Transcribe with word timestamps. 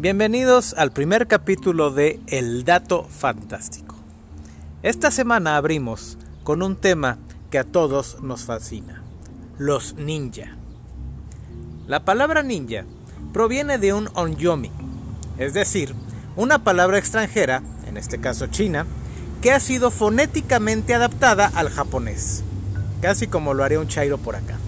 Bienvenidos 0.00 0.74
al 0.78 0.92
primer 0.92 1.26
capítulo 1.26 1.90
de 1.90 2.20
El 2.28 2.64
Dato 2.64 3.02
Fantástico. 3.02 3.96
Esta 4.84 5.10
semana 5.10 5.56
abrimos 5.56 6.16
con 6.44 6.62
un 6.62 6.76
tema 6.76 7.18
que 7.50 7.58
a 7.58 7.64
todos 7.64 8.22
nos 8.22 8.44
fascina, 8.44 9.02
los 9.58 9.96
ninja. 9.96 10.56
La 11.88 12.04
palabra 12.04 12.44
ninja 12.44 12.84
proviene 13.32 13.78
de 13.78 13.92
un 13.92 14.08
onyomi, 14.14 14.70
es 15.36 15.52
decir, 15.52 15.96
una 16.36 16.62
palabra 16.62 16.98
extranjera, 16.98 17.64
en 17.88 17.96
este 17.96 18.20
caso 18.20 18.46
china, 18.46 18.86
que 19.42 19.50
ha 19.50 19.58
sido 19.58 19.90
fonéticamente 19.90 20.94
adaptada 20.94 21.50
al 21.54 21.70
japonés, 21.70 22.44
casi 23.00 23.26
como 23.26 23.54
lo 23.54 23.64
haría 23.64 23.80
un 23.80 23.88
chairo 23.88 24.18
por 24.18 24.36
acá. 24.36 24.58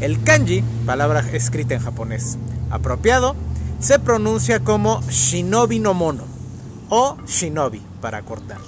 El 0.00 0.22
kanji, 0.22 0.64
palabra 0.84 1.20
escrita 1.32 1.74
en 1.74 1.80
japonés, 1.80 2.38
apropiado, 2.70 3.36
se 3.78 3.98
pronuncia 3.98 4.60
como 4.60 5.00
shinobi 5.08 5.78
no 5.78 5.94
mono 5.94 6.24
o 6.88 7.16
shinobi 7.26 7.82
para 8.00 8.22
cortar. 8.22 8.58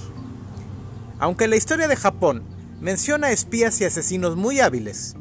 Aunque 1.19 1.49
la 1.49 1.57
historia 1.57 1.89
de 1.89 1.97
Japón 1.97 2.43
menciona 2.81 3.31
espías 3.31 3.81
y 3.81 3.85
asesinos 3.85 4.37
muy 4.37 4.61
hábiles, 4.61 5.15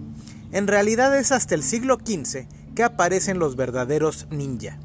en 0.52 0.68
realidad 0.68 1.18
es 1.18 1.32
hasta 1.32 1.56
el 1.56 1.64
siglo 1.64 1.98
XV 1.98 2.46
que 2.76 2.84
aparecen 2.84 3.40
los 3.40 3.56
verdaderos 3.56 4.28
ninja, 4.30 4.78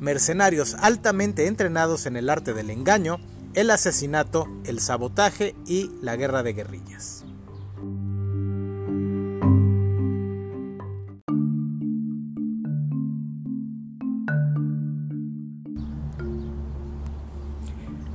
mercenarios 0.00 0.76
altamente 0.80 1.46
entrenados 1.46 2.06
en 2.06 2.16
el 2.16 2.30
arte 2.30 2.52
del 2.54 2.70
engaño, 2.70 3.18
el 3.54 3.70
asesinato, 3.70 4.46
el 4.64 4.80
sabotaje 4.80 5.54
y 5.66 5.90
la 6.02 6.16
guerra 6.16 6.42
de 6.42 6.52
guerrillas. 6.52 7.24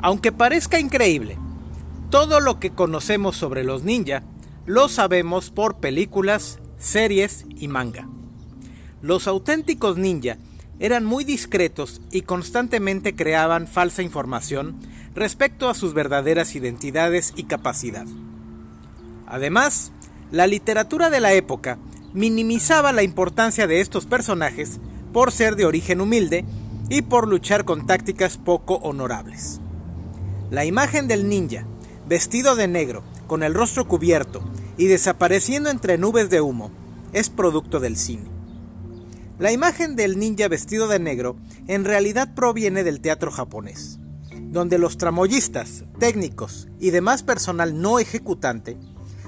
Aunque 0.03 0.33
parezca 0.33 0.81
increíble, 0.81 1.37
todo 2.09 2.41
lo 2.41 2.59
que 2.59 2.71
conocemos 2.71 3.37
sobre 3.37 3.63
los 3.63 3.83
ninja 3.83 4.21
lo 4.65 4.89
sabemos 4.89 5.49
por 5.49 5.77
películas, 5.77 6.59
series 6.77 7.45
y 7.55 7.69
manga. 7.69 8.09
Los 9.01 9.27
auténticos 9.29 9.97
ninja 9.97 10.37
eran 10.77 11.05
muy 11.05 11.23
discretos 11.23 12.01
y 12.11 12.23
constantemente 12.23 13.15
creaban 13.15 13.65
falsa 13.65 14.03
información 14.03 14.75
respecto 15.15 15.69
a 15.69 15.73
sus 15.73 15.93
verdaderas 15.93 16.53
identidades 16.57 17.31
y 17.37 17.45
capacidad. 17.45 18.05
Además, 19.25 19.93
la 20.31 20.47
literatura 20.47 21.09
de 21.09 21.21
la 21.21 21.31
época 21.31 21.77
minimizaba 22.13 22.91
la 22.91 23.03
importancia 23.03 23.67
de 23.67 23.79
estos 23.79 24.05
personajes 24.05 24.81
por 25.13 25.31
ser 25.31 25.55
de 25.55 25.65
origen 25.65 26.01
humilde 26.01 26.43
y 26.89 27.03
por 27.03 27.25
luchar 27.25 27.63
con 27.63 27.87
tácticas 27.87 28.35
poco 28.37 28.75
honorables. 28.83 29.61
La 30.53 30.65
imagen 30.65 31.07
del 31.07 31.27
ninja, 31.27 31.65
vestido 32.07 32.55
de 32.55 32.67
negro, 32.67 33.01
con 33.25 33.41
el 33.41 33.55
rostro 33.55 33.87
cubierto 33.87 34.43
y 34.77 34.85
desapareciendo 34.85 35.71
entre 35.71 35.97
nubes 35.97 36.29
de 36.29 36.41
humo, 36.41 36.69
es 37.11 37.31
producto 37.31 37.79
del 37.79 37.97
cine. 37.97 38.29
La 39.39 39.51
imagen 39.51 39.95
del 39.95 40.19
ninja 40.19 40.47
vestido 40.47 40.87
de 40.87 40.99
negro 40.99 41.37
en 41.65 41.85
realidad 41.85 42.35
proviene 42.35 42.83
del 42.83 43.01
teatro 43.01 43.31
japonés, 43.31 43.97
donde 44.51 44.77
los 44.77 44.99
tramoyistas, 44.99 45.85
técnicos 45.97 46.67
y 46.79 46.91
demás 46.91 47.23
personal 47.23 47.81
no 47.81 47.97
ejecutante 47.97 48.77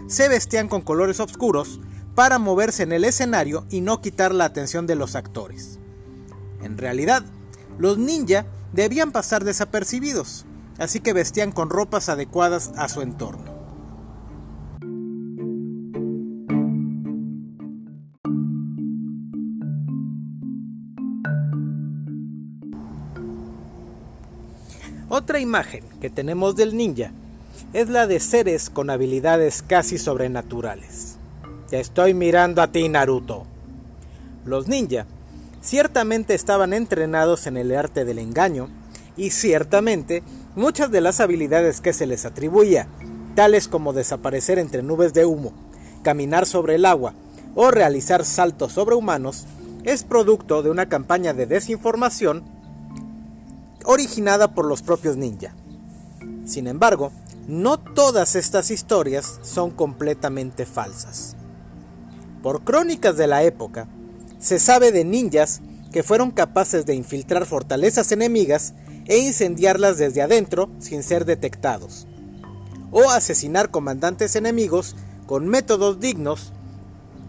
se 0.06 0.30
vestían 0.30 0.68
con 0.68 0.82
colores 0.82 1.20
oscuros 1.20 1.80
para 2.14 2.38
moverse 2.38 2.84
en 2.84 2.92
el 2.92 3.04
escenario 3.04 3.66
y 3.72 3.82
no 3.82 4.00
quitar 4.00 4.32
la 4.32 4.46
atención 4.46 4.86
de 4.86 4.94
los 4.94 5.16
actores. 5.16 5.80
En 6.62 6.78
realidad, 6.78 7.26
los 7.80 7.98
ninja 7.98 8.46
debían 8.74 9.12
pasar 9.12 9.44
desapercibidos, 9.44 10.46
así 10.78 11.00
que 11.00 11.14
vestían 11.14 11.52
con 11.52 11.70
ropas 11.70 12.10
adecuadas 12.10 12.72
a 12.78 12.90
su 12.90 13.02
entorno. 13.02 13.56
Otra 25.08 25.40
imagen 25.40 25.84
que 26.02 26.10
tenemos 26.10 26.56
del 26.56 26.76
ninja 26.76 27.12
es 27.74 27.90
la 27.90 28.06
de 28.08 28.20
seres 28.20 28.70
con 28.70 28.90
habilidades 28.90 29.62
casi 29.62 29.98
sobrenaturales. 29.98 31.18
Te 31.70 31.80
estoy 31.80 32.14
mirando 32.14 32.62
a 32.62 32.72
ti, 32.72 32.90
Naruto. 32.90 33.46
Los 34.46 34.68
ninja 34.68 35.06
ciertamente 35.62 36.34
estaban 36.36 36.74
entrenados 36.74 37.48
en 37.48 37.58
el 37.58 37.76
arte 37.76 38.04
del 38.04 38.20
engaño 38.20 38.68
y 39.16 39.30
ciertamente 39.30 40.22
muchas 40.56 40.90
de 40.92 41.02
las 41.02 41.20
habilidades 41.20 41.82
que 41.82 41.94
se 41.94 42.06
les 42.06 42.26
atribuía, 42.26 42.88
tales 43.36 43.68
como 43.68 43.94
desaparecer 43.94 44.58
entre 44.60 44.84
nubes 44.84 45.14
de 45.14 45.26
humo, 45.26 45.54
caminar 46.04 46.46
sobre 46.46 46.76
el 46.76 46.86
agua 46.86 47.14
o 47.56 47.72
realizar 47.72 48.26
saltos 48.26 48.74
sobrehumanos, 48.74 49.46
es 49.84 50.04
producto 50.04 50.64
de 50.64 50.72
una 50.72 50.88
campaña 50.88 51.34
de 51.34 51.46
desinformación 51.46 52.44
originada 53.84 54.54
por 54.54 54.66
los 54.66 54.82
propios 54.82 55.16
ninja. 55.16 55.54
Sin 56.46 56.68
embargo, 56.68 57.12
no 57.48 57.78
todas 57.78 58.36
estas 58.36 58.72
historias 58.72 59.40
son 59.44 59.70
completamente 59.72 60.66
falsas. 60.66 61.36
Por 62.42 62.64
crónicas 62.64 63.18
de 63.18 63.28
la 63.28 63.44
época, 63.44 63.88
se 64.40 64.60
sabe 64.60 64.92
de 64.92 65.04
ninjas 65.04 65.62
que 65.92 66.04
fueron 66.04 66.32
capaces 66.32 66.86
de 66.86 66.96
infiltrar 66.96 67.46
fortalezas 67.46 68.12
enemigas 68.12 68.74
e 69.06 69.18
incendiarlas 69.18 69.98
desde 69.98 70.22
adentro 70.22 70.70
sin 70.80 71.04
ser 71.04 71.26
detectados, 71.26 72.08
o 72.92 73.10
asesinar 73.10 73.70
comandantes 73.70 74.36
enemigos 74.36 74.96
con 75.28 75.48
métodos 75.48 76.00
dignos 76.00 76.54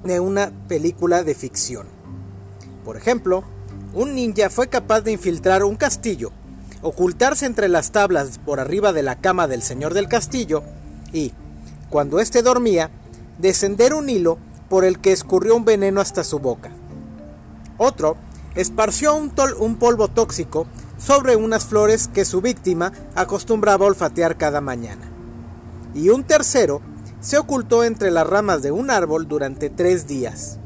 de 0.05 0.21
una 0.21 0.53
película 0.69 1.23
de 1.23 1.35
ficción. 1.35 1.87
Por 2.85 2.97
ejemplo, 2.97 3.45
un 3.95 4.15
ninja 4.15 4.51
fue 4.51 4.69
capaz 4.69 5.01
de 5.01 5.13
infiltrar 5.13 5.65
un 5.65 5.77
castillo, 5.77 6.31
ocultarse 6.83 7.47
entre 7.47 7.69
las 7.69 7.93
tablas 7.93 8.39
por 8.39 8.61
arriba 8.61 8.93
de 8.93 9.03
la 9.03 9.17
cama 9.17 9.49
del 9.49 9.63
señor 9.63 9.95
del 9.95 10.09
castillo 10.09 10.63
y, 11.13 11.33
cuando 11.91 12.21
éste 12.21 12.43
dormía, 12.43 12.91
descender 13.39 13.95
un 13.95 14.09
hilo 14.09 14.39
por 14.69 14.85
el 14.85 15.01
que 15.01 15.13
escurrió 15.13 15.57
un 15.57 15.65
veneno 15.65 16.01
hasta 16.01 16.25
su 16.25 16.39
boca. 16.39 16.71
Otro 17.79 18.17
esparció 18.55 19.15
un, 19.15 19.33
un 19.59 19.77
polvo 19.77 20.09
tóxico 20.09 20.67
sobre 20.99 21.37
unas 21.37 21.65
flores 21.65 22.09
que 22.09 22.25
su 22.25 22.41
víctima 22.41 22.93
acostumbraba 23.15 23.87
olfatear 23.87 24.37
cada 24.37 24.61
mañana. 24.61 25.11
Y 25.95 26.11
un 26.11 26.25
tercero 26.25 26.81
se 27.21 27.39
ocultó 27.39 27.85
entre 27.85 28.11
las 28.11 28.27
ramas 28.27 28.63
de 28.63 28.71
un 28.71 28.91
árbol 28.91 29.29
durante 29.29 29.71
tres 29.71 30.07
días. 30.07 30.59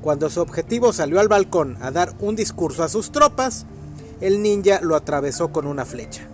Cuando 0.00 0.30
su 0.30 0.40
objetivo 0.40 0.92
salió 0.92 1.20
al 1.20 1.28
balcón 1.28 1.76
a 1.80 1.90
dar 1.90 2.14
un 2.20 2.36
discurso 2.36 2.84
a 2.84 2.88
sus 2.88 3.10
tropas, 3.10 3.66
el 4.20 4.42
ninja 4.42 4.80
lo 4.80 4.96
atravesó 4.96 5.52
con 5.52 5.66
una 5.66 5.84
flecha. 5.84 6.28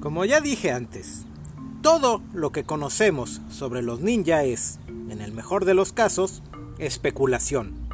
Como 0.00 0.24
ya 0.24 0.40
dije 0.40 0.70
antes, 0.70 1.24
todo 1.82 2.22
lo 2.32 2.50
que 2.52 2.64
conocemos 2.64 3.40
sobre 3.50 3.82
los 3.82 4.00
ninja 4.00 4.42
es, 4.44 4.78
en 4.88 5.20
el 5.20 5.32
mejor 5.32 5.64
de 5.64 5.74
los 5.74 5.92
casos, 5.92 6.42
especulación. 6.78 7.88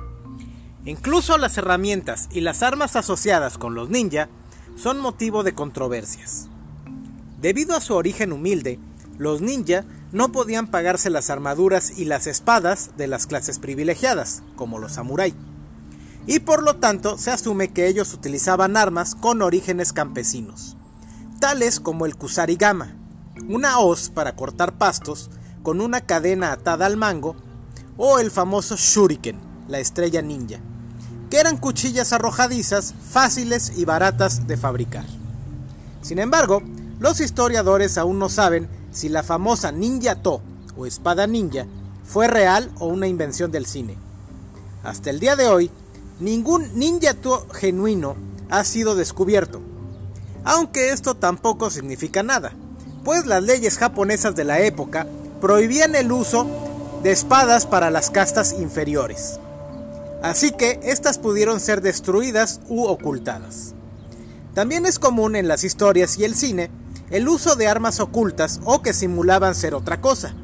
Incluso 0.85 1.39
las 1.39 1.57
herramientas 1.59 2.29
y 2.33 2.41
las 2.41 2.63
armas 2.63 2.97
asociadas 2.97 3.59
con 3.59 3.75
los 3.75 3.91
ninja 3.91 4.29
son 4.77 5.01
motivo 5.01 5.43
de 5.43 5.55
controversias. 5.55 6.49
Debido 7.41 7.77
a 7.77 7.81
su 7.81 7.95
origen 7.95 8.33
humilde, 8.33 8.79
los 9.19 9.41
ninja 9.41 9.85
no 10.13 10.33
podían 10.33 10.67
pagarse 10.67 11.11
las 11.11 11.31
armaduras 11.31 11.99
y 11.99 12.05
las 12.05 12.27
espadas 12.27 12.93
de 12.97 13.07
las 13.07 13.27
clases 13.27 13.59
privilegiadas, 13.59 14.43
como 14.57 14.79
los 14.79 14.93
samurái. 14.93 15.35
Y 16.27 16.39
por 16.41 16.63
lo 16.63 16.77
tanto 16.77 17.19
se 17.19 17.31
asume 17.31 17.69
que 17.73 17.87
ellos 17.87 18.15
utilizaban 18.15 18.77
armas 18.77 19.15
con 19.15 19.43
orígenes 19.43 19.93
campesinos, 19.93 20.77
tales 21.39 21.81
como 21.81 22.07
el 22.07 22.17
kusarigama, 22.17 22.95
una 23.49 23.79
hoz 23.79 24.11
para 24.11 24.37
cortar 24.37 24.79
pastos 24.79 25.31
con 25.63 25.81
una 25.81 26.03
cadena 26.03 26.53
atada 26.53 26.87
al 26.87 26.97
mango, 26.97 27.37
o 27.97 28.19
el 28.19 28.31
famoso 28.31 28.77
shuriken, 28.77 29.39
la 29.69 29.79
estrella 29.79 30.21
ninja, 30.21 30.59
que 31.31 31.39
eran 31.39 31.57
cuchillas 31.57 32.13
arrojadizas 32.13 32.95
fáciles 33.11 33.73
y 33.77 33.85
baratas 33.85 34.47
de 34.47 34.57
fabricar. 34.57 35.07
Sin 36.03 36.19
embargo, 36.19 36.63
los 36.99 37.21
historiadores 37.21 37.99
aún 37.99 38.19
no 38.19 38.29
saben 38.29 38.69
si 38.91 39.09
la 39.09 39.23
famosa 39.23 39.73
ninja 39.73 40.17
to 40.17 40.43
o 40.77 40.87
espada 40.87 41.27
ninja 41.27 41.67
fue 42.05 42.29
real 42.29 42.71
o 42.79 42.87
una 42.87 43.07
invención 43.07 43.51
del 43.51 43.67
cine. 43.67 43.97
Hasta 44.83 45.11
el 45.11 45.21
día 45.21 45.37
de 45.37 45.49
hoy, 45.49 45.71
ningún 46.21 46.79
ninja 46.79 47.17
genuino 47.53 48.17
ha 48.51 48.65
sido 48.65 48.95
descubierto, 48.95 49.61
aunque 50.45 50.91
esto 50.91 51.15
tampoco 51.15 51.71
significa 51.71 52.23
nada, 52.23 52.53
pues 53.05 53.27
las 53.27 53.43
leyes 53.43 53.79
japonesas 53.79 54.35
de 54.35 54.45
la 54.45 54.61
época 54.61 55.07
prohibían 55.41 55.95
el 55.95 56.11
uso 56.11 56.47
de 57.03 57.13
espadas 57.13 57.67
para 57.67 57.91
las 57.91 58.11
castas 58.11 58.55
inferiores. 58.59 59.39
Así 60.23 60.53
que 60.53 60.81
estas 60.83 61.19
pudieron 61.19 61.61
ser 61.61 61.83
destruidas 61.83 62.61
u 62.69 62.85
ocultadas. 62.85 63.75
También 64.55 64.87
es 64.87 64.99
común 64.99 65.37
en 65.37 65.49
las 65.49 65.65
historias 65.65 66.19
y 66.19 66.25
el 66.25 66.35
cine 66.35 66.71
el 67.11 67.29
uso 67.29 67.55
de 67.57 67.69
armas 67.69 68.01
ocultas 68.01 68.61
o 68.65 68.83
que 68.83 68.95
simulaban 68.95 69.55
ser 69.55 69.75
otra 69.75 70.01
cosa. 70.01 70.35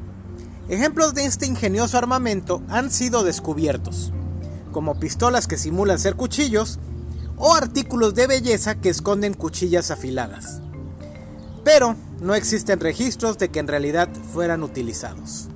Ejemplos 0.69 1.13
de 1.13 1.25
este 1.25 1.47
ingenioso 1.47 1.97
armamento 1.97 2.61
han 2.69 2.91
sido 2.91 3.23
descubiertos, 3.23 4.13
como 4.71 4.99
pistolas 4.99 5.47
que 5.47 5.57
simulan 5.57 5.99
ser 5.99 6.15
cuchillos 6.15 6.79
o 7.35 7.53
artículos 7.53 8.13
de 8.13 8.27
belleza 8.27 8.75
que 8.75 8.89
esconden 8.89 9.33
cuchillas 9.33 9.89
afiladas. 9.91 10.61
Pero 11.63 11.95
no 12.21 12.35
existen 12.35 12.79
registros 12.79 13.37
de 13.37 13.49
que 13.49 13.59
en 13.59 13.67
realidad 13.67 14.09
fueran 14.33 14.63
utilizados. 14.63 15.47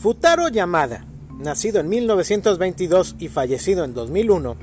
Futaro 0.00 0.48
Yamada, 0.48 1.04
nacido 1.38 1.80
en 1.80 1.88
1922 1.88 3.16
y 3.18 3.28
fallecido 3.28 3.84
en 3.84 3.94
2001, 3.94 4.56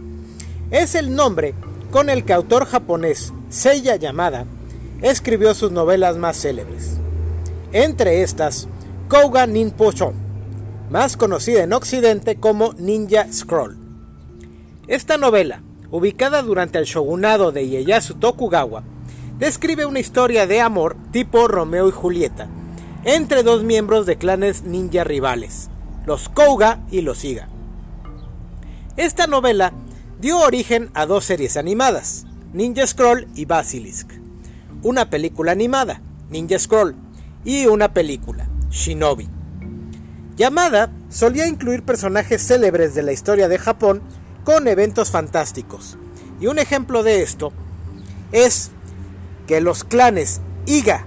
es 0.72 0.96
el 0.96 1.14
nombre 1.14 1.54
con 1.92 2.10
el 2.10 2.24
que 2.24 2.34
autor 2.34 2.66
japonés 2.66 3.34
Seiya 3.50 3.98
Yamada 3.98 4.46
escribió 5.02 5.54
sus 5.54 5.72
novelas 5.72 6.16
más 6.18 6.42
célebres. 6.42 7.00
Entre 7.76 8.22
estas, 8.22 8.70
Kouga 9.10 9.46
Ninpocho, 9.46 10.14
más 10.90 11.18
conocida 11.18 11.62
en 11.62 11.74
Occidente 11.74 12.38
como 12.38 12.72
Ninja 12.78 13.28
Scroll. 13.34 13.78
Esta 14.88 15.18
novela, 15.18 15.62
ubicada 15.92 16.42
durante 16.42 16.78
el 16.78 16.86
shogunado 16.86 17.52
de 17.52 17.68
Ieyasu 17.68 18.14
Tokugawa, 18.14 18.84
describe 19.40 19.86
una 19.86 20.00
historia 20.00 20.48
de 20.48 20.62
amor 20.62 20.96
tipo 21.12 21.50
Romeo 21.50 21.90
y 21.90 21.92
Julieta 21.92 22.48
entre 23.04 23.44
dos 23.44 23.64
miembros 23.64 24.06
de 24.06 24.16
clanes 24.16 24.64
ninja 24.64 25.04
rivales, 25.04 25.70
los 26.06 26.30
Kouga 26.30 26.80
y 26.92 27.02
los 27.02 27.26
Iga. 27.26 27.50
Esta 28.96 29.28
novela 29.28 29.74
dio 30.22 30.40
origen 30.40 30.92
a 30.94 31.06
dos 31.06 31.26
series 31.26 31.58
animadas, 31.58 32.26
Ninja 32.54 32.88
Scroll 32.88 33.28
y 33.36 33.44
Basilisk, 33.44 34.14
una 34.82 35.10
película 35.10 35.52
animada, 35.52 36.02
Ninja 36.30 36.58
Scroll, 36.58 36.96
y 37.46 37.68
una 37.68 37.94
película, 37.94 38.50
Shinobi. 38.72 39.30
Llamada 40.36 40.92
solía 41.10 41.48
incluir 41.48 41.84
personajes 41.84 42.46
célebres 42.46 42.94
de 42.96 43.04
la 43.04 43.14
historia 43.14 43.48
de 43.48 43.60
Japón 43.60 44.02
con 44.44 44.68
eventos 44.68 45.12
fantásticos, 45.12 45.98
y 46.42 46.48
un 46.48 46.60
ejemplo 46.60 47.04
de 47.04 47.22
esto 47.22 47.54
es 48.32 48.72
que 49.48 49.62
los 49.62 49.84
clanes 49.84 50.42
Iga 50.66 51.06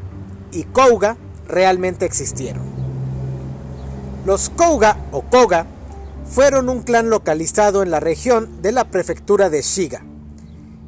y 0.53 0.65
Kouga 0.65 1.17
realmente 1.47 2.07
existieron. 2.07 2.63
Los 4.25 4.49
Kouga 4.49 4.97
o 5.13 5.23
Koga 5.23 5.67
fueron 6.25 6.69
un 6.69 6.83
clan 6.83 7.11
localizado 7.11 7.83
en 7.83 7.91
la 7.91 8.01
región 8.01 8.63
de 8.63 8.73
la 8.73 8.85
prefectura 8.85 9.51
de 9.51 9.63
Shiga. 9.63 10.05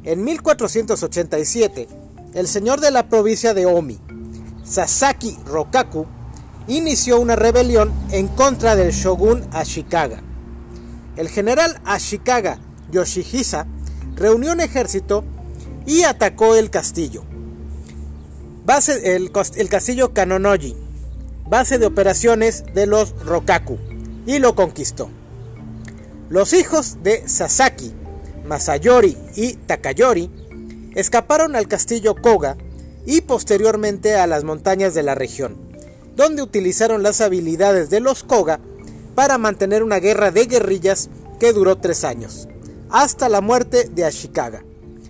En 0.03 0.23
1487, 0.23 1.87
el 2.33 2.47
señor 2.47 2.79
de 2.79 2.91
la 2.91 3.09
provincia 3.09 3.53
de 3.53 3.65
Omi, 3.65 3.99
Sasaki 4.63 5.37
Rokaku, 5.45 6.05
inició 6.67 7.19
una 7.19 7.35
rebelión 7.35 7.91
en 8.11 8.27
contra 8.27 8.75
del 8.75 8.91
shogun 8.91 9.47
Ashikaga. 9.51 10.21
El 11.15 11.29
general 11.29 11.81
Ashikaga 11.85 12.59
Yoshihisa 12.91 13.67
reunió 14.15 14.51
un 14.51 14.61
ejército 14.61 15.23
y 15.85 16.03
atacó 16.03 16.55
el 16.55 16.69
castillo 16.69 17.23
base, 18.65 19.15
el, 19.15 19.69
castillo 19.69 20.13
Kanonoji, 20.13 20.75
base 21.47 21.77
de 21.77 21.85
operaciones 21.85 22.63
de 22.73 22.85
los 22.85 23.11
Rokaku, 23.23 23.77
y 24.25 24.39
lo 24.39 24.55
conquistó. 24.55 25.09
Los 26.29 26.53
hijos 26.53 27.03
de 27.03 27.27
Sasaki, 27.27 27.93
Masayori 28.45 29.17
y 29.35 29.53
Takayori 29.53 30.29
escaparon 30.95 31.55
al 31.55 31.67
castillo 31.67 32.15
Koga 32.15 32.57
y 33.05 33.21
posteriormente 33.21 34.15
a 34.15 34.27
las 34.27 34.43
montañas 34.43 34.93
de 34.93 35.03
la 35.03 35.15
región, 35.15 35.55
donde 36.15 36.41
utilizaron 36.41 37.03
las 37.03 37.21
habilidades 37.21 37.89
de 37.89 37.99
los 37.99 38.23
Koga 38.23 38.59
para 39.15 39.37
mantener 39.37 39.83
una 39.83 39.99
guerra 39.99 40.31
de 40.31 40.45
guerrillas 40.45 41.09
que 41.39 41.53
duró 41.53 41.77
tres 41.77 42.03
años, 42.03 42.47
hasta 42.89 43.29
la 43.29 43.41
muerte 43.41 43.89
de 43.89 44.05
Ashikaga, 44.05 44.63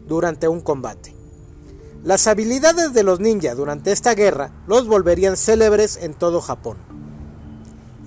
durante 0.08 0.48
un 0.48 0.62
combate. 0.62 1.14
Las 2.04 2.26
habilidades 2.26 2.94
de 2.94 3.04
los 3.04 3.20
ninja 3.20 3.54
durante 3.54 3.92
esta 3.92 4.16
guerra 4.16 4.52
los 4.68 4.88
volverían 4.88 5.38
célebres 5.38 6.00
en 6.02 6.14
todo 6.14 6.42
Japón. 6.42 6.78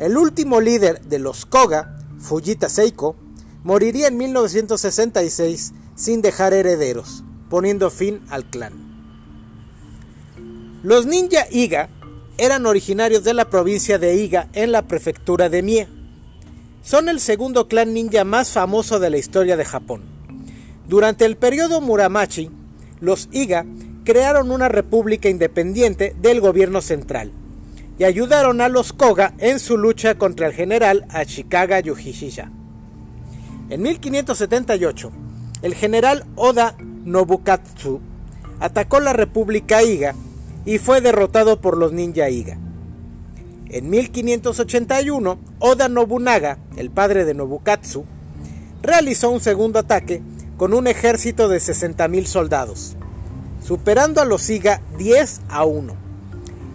El 0.00 0.16
último 0.16 0.60
líder 0.60 1.00
de 1.02 1.20
los 1.20 1.46
Koga, 1.46 1.98
Fujita 2.18 2.68
Seiko, 2.68 3.14
moriría 3.62 4.08
en 4.08 4.16
1966 4.16 5.72
sin 5.94 6.22
dejar 6.22 6.52
herederos, 6.52 7.22
poniendo 7.48 7.90
fin 7.90 8.20
al 8.30 8.44
clan. 8.44 8.83
Los 10.84 11.06
ninja 11.06 11.46
Iga 11.50 11.88
eran 12.36 12.66
originarios 12.66 13.24
de 13.24 13.32
la 13.32 13.46
provincia 13.46 13.98
de 13.98 14.16
Iga 14.16 14.50
en 14.52 14.70
la 14.70 14.82
prefectura 14.82 15.48
de 15.48 15.62
Mie. 15.62 15.88
Son 16.82 17.08
el 17.08 17.20
segundo 17.20 17.68
clan 17.68 17.94
ninja 17.94 18.22
más 18.24 18.50
famoso 18.50 18.98
de 19.00 19.08
la 19.08 19.16
historia 19.16 19.56
de 19.56 19.64
Japón. 19.64 20.02
Durante 20.86 21.24
el 21.24 21.38
periodo 21.38 21.80
Muramachi, 21.80 22.50
los 23.00 23.30
Iga 23.32 23.64
crearon 24.04 24.50
una 24.50 24.68
república 24.68 25.30
independiente 25.30 26.14
del 26.20 26.42
gobierno 26.42 26.82
central 26.82 27.32
y 27.98 28.04
ayudaron 28.04 28.60
a 28.60 28.68
los 28.68 28.92
Koga 28.92 29.32
en 29.38 29.60
su 29.60 29.78
lucha 29.78 30.16
contra 30.16 30.48
el 30.48 30.52
general 30.52 31.06
Ashikaga 31.08 31.80
Yuhishisha. 31.80 32.52
En 33.70 33.80
1578, 33.80 35.10
el 35.62 35.74
general 35.74 36.26
Oda 36.34 36.76
Nobukatsu 36.78 38.02
atacó 38.60 39.00
la 39.00 39.14
República 39.14 39.82
Iga 39.82 40.14
y 40.64 40.78
fue 40.78 41.00
derrotado 41.00 41.60
por 41.60 41.76
los 41.76 41.92
ninja 41.92 42.30
Iga. 42.30 42.58
En 43.68 43.90
1581, 43.90 45.38
Oda 45.58 45.88
Nobunaga, 45.88 46.58
el 46.76 46.90
padre 46.90 47.24
de 47.24 47.34
Nobukatsu, 47.34 48.04
realizó 48.82 49.30
un 49.30 49.40
segundo 49.40 49.78
ataque 49.78 50.22
con 50.56 50.74
un 50.74 50.86
ejército 50.86 51.48
de 51.48 51.58
60.000 51.58 52.24
soldados, 52.26 52.96
superando 53.62 54.20
a 54.20 54.24
los 54.24 54.42
Siga 54.42 54.80
10 54.98 55.40
a 55.48 55.64
1, 55.64 55.94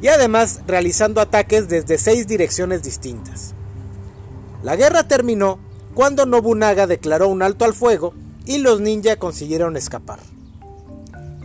y 0.01 0.08
además 0.08 0.62
realizando 0.67 1.22
ataques 1.22 1.69
desde 1.69 1.98
seis 1.98 2.27
direcciones 2.27 2.84
distintas. 2.84 3.53
La 4.63 4.75
guerra 4.75 5.08
terminó 5.08 5.60
cuando 5.93 6.25
Nobunaga 6.25 6.86
declaró 6.88 7.29
un 7.29 7.41
alto 7.41 7.65
al 7.65 7.74
fuego 7.74 8.13
y 8.46 8.58
los 8.58 8.81
ninja 8.81 9.15
consiguieron 9.17 9.77
escapar. 9.77 10.19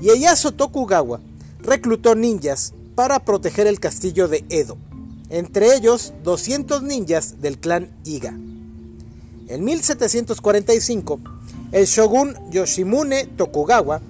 Ieyasu 0.01 0.53
Tokugawa 0.53 1.21
reclutó 1.65 2.15
ninjas 2.15 2.75
para 2.95 3.25
proteger 3.25 3.67
el 3.67 3.81
castillo 3.81 4.29
de 4.29 4.45
Edo, 4.51 4.77
entre 5.31 5.75
ellos 5.75 6.13
200 6.23 6.83
ninjas 6.83 7.41
del 7.41 7.59
clan 7.59 7.91
Iga. 8.05 8.39
En 9.49 9.65
1745, 9.65 11.21
el 11.73 11.87
shogun 11.87 12.35
Yoshimune 12.51 13.27
Tokugawa 13.27 14.01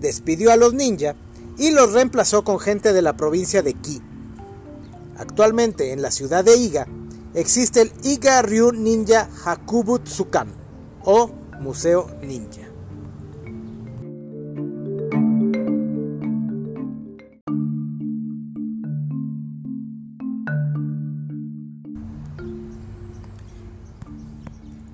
despidió 0.00 0.52
a 0.52 0.56
los 0.56 0.74
ninja 0.74 1.14
y 1.58 1.70
los 1.70 1.92
reemplazó 1.92 2.44
con 2.44 2.58
gente 2.58 2.92
de 2.92 3.02
la 3.02 3.16
provincia 3.16 3.62
de 3.62 3.74
Ki. 3.74 4.02
Actualmente 5.18 5.92
en 5.92 6.02
la 6.02 6.10
ciudad 6.10 6.44
de 6.44 6.56
Iga 6.56 6.86
existe 7.34 7.80
el 7.80 7.92
Iga 8.02 8.42
Ryu 8.42 8.72
Ninja 8.72 9.28
Hakubutsukan 9.44 10.48
o 11.04 11.30
Museo 11.60 12.10
Ninja. 12.22 12.65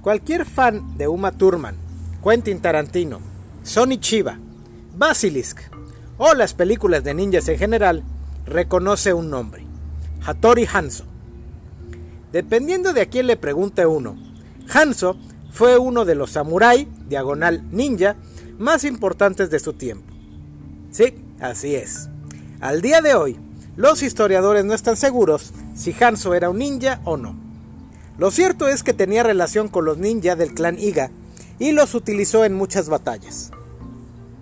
Cualquier 0.02 0.44
fan 0.44 0.98
de 0.98 1.06
Uma 1.06 1.30
Thurman, 1.30 1.76
Quentin 2.24 2.60
Tarantino, 2.60 3.20
Sonny 3.62 3.98
Chiba, 3.98 4.36
Basilisk 4.96 5.60
o 6.18 6.34
las 6.34 6.54
películas 6.54 7.04
de 7.04 7.14
ninjas 7.14 7.48
en 7.48 7.56
general 7.56 8.02
reconoce 8.44 9.14
un 9.14 9.30
nombre, 9.30 9.64
Hattori 10.26 10.66
Hanzo. 10.66 11.04
Dependiendo 12.32 12.92
de 12.92 13.02
a 13.02 13.06
quién 13.06 13.28
le 13.28 13.36
pregunte 13.36 13.86
uno, 13.86 14.16
Hanzo 14.74 15.16
fue 15.52 15.78
uno 15.78 16.04
de 16.04 16.16
los 16.16 16.32
samurái, 16.32 16.88
diagonal 17.08 17.62
ninja, 17.70 18.16
más 18.58 18.82
importantes 18.82 19.50
de 19.50 19.60
su 19.60 19.74
tiempo. 19.74 20.12
Sí, 20.90 21.14
así 21.38 21.76
es. 21.76 22.08
Al 22.60 22.82
día 22.82 23.02
de 23.02 23.14
hoy, 23.14 23.38
los 23.76 24.02
historiadores 24.02 24.64
no 24.64 24.74
están 24.74 24.96
seguros 24.96 25.52
si 25.76 25.94
Hanzo 25.94 26.34
era 26.34 26.50
un 26.50 26.58
ninja 26.58 27.00
o 27.04 27.16
no. 27.16 27.41
Lo 28.22 28.30
cierto 28.30 28.68
es 28.68 28.84
que 28.84 28.92
tenía 28.92 29.24
relación 29.24 29.66
con 29.66 29.84
los 29.84 29.98
ninjas 29.98 30.38
del 30.38 30.54
clan 30.54 30.78
Iga 30.78 31.10
y 31.58 31.72
los 31.72 31.96
utilizó 31.96 32.44
en 32.44 32.54
muchas 32.54 32.88
batallas. 32.88 33.50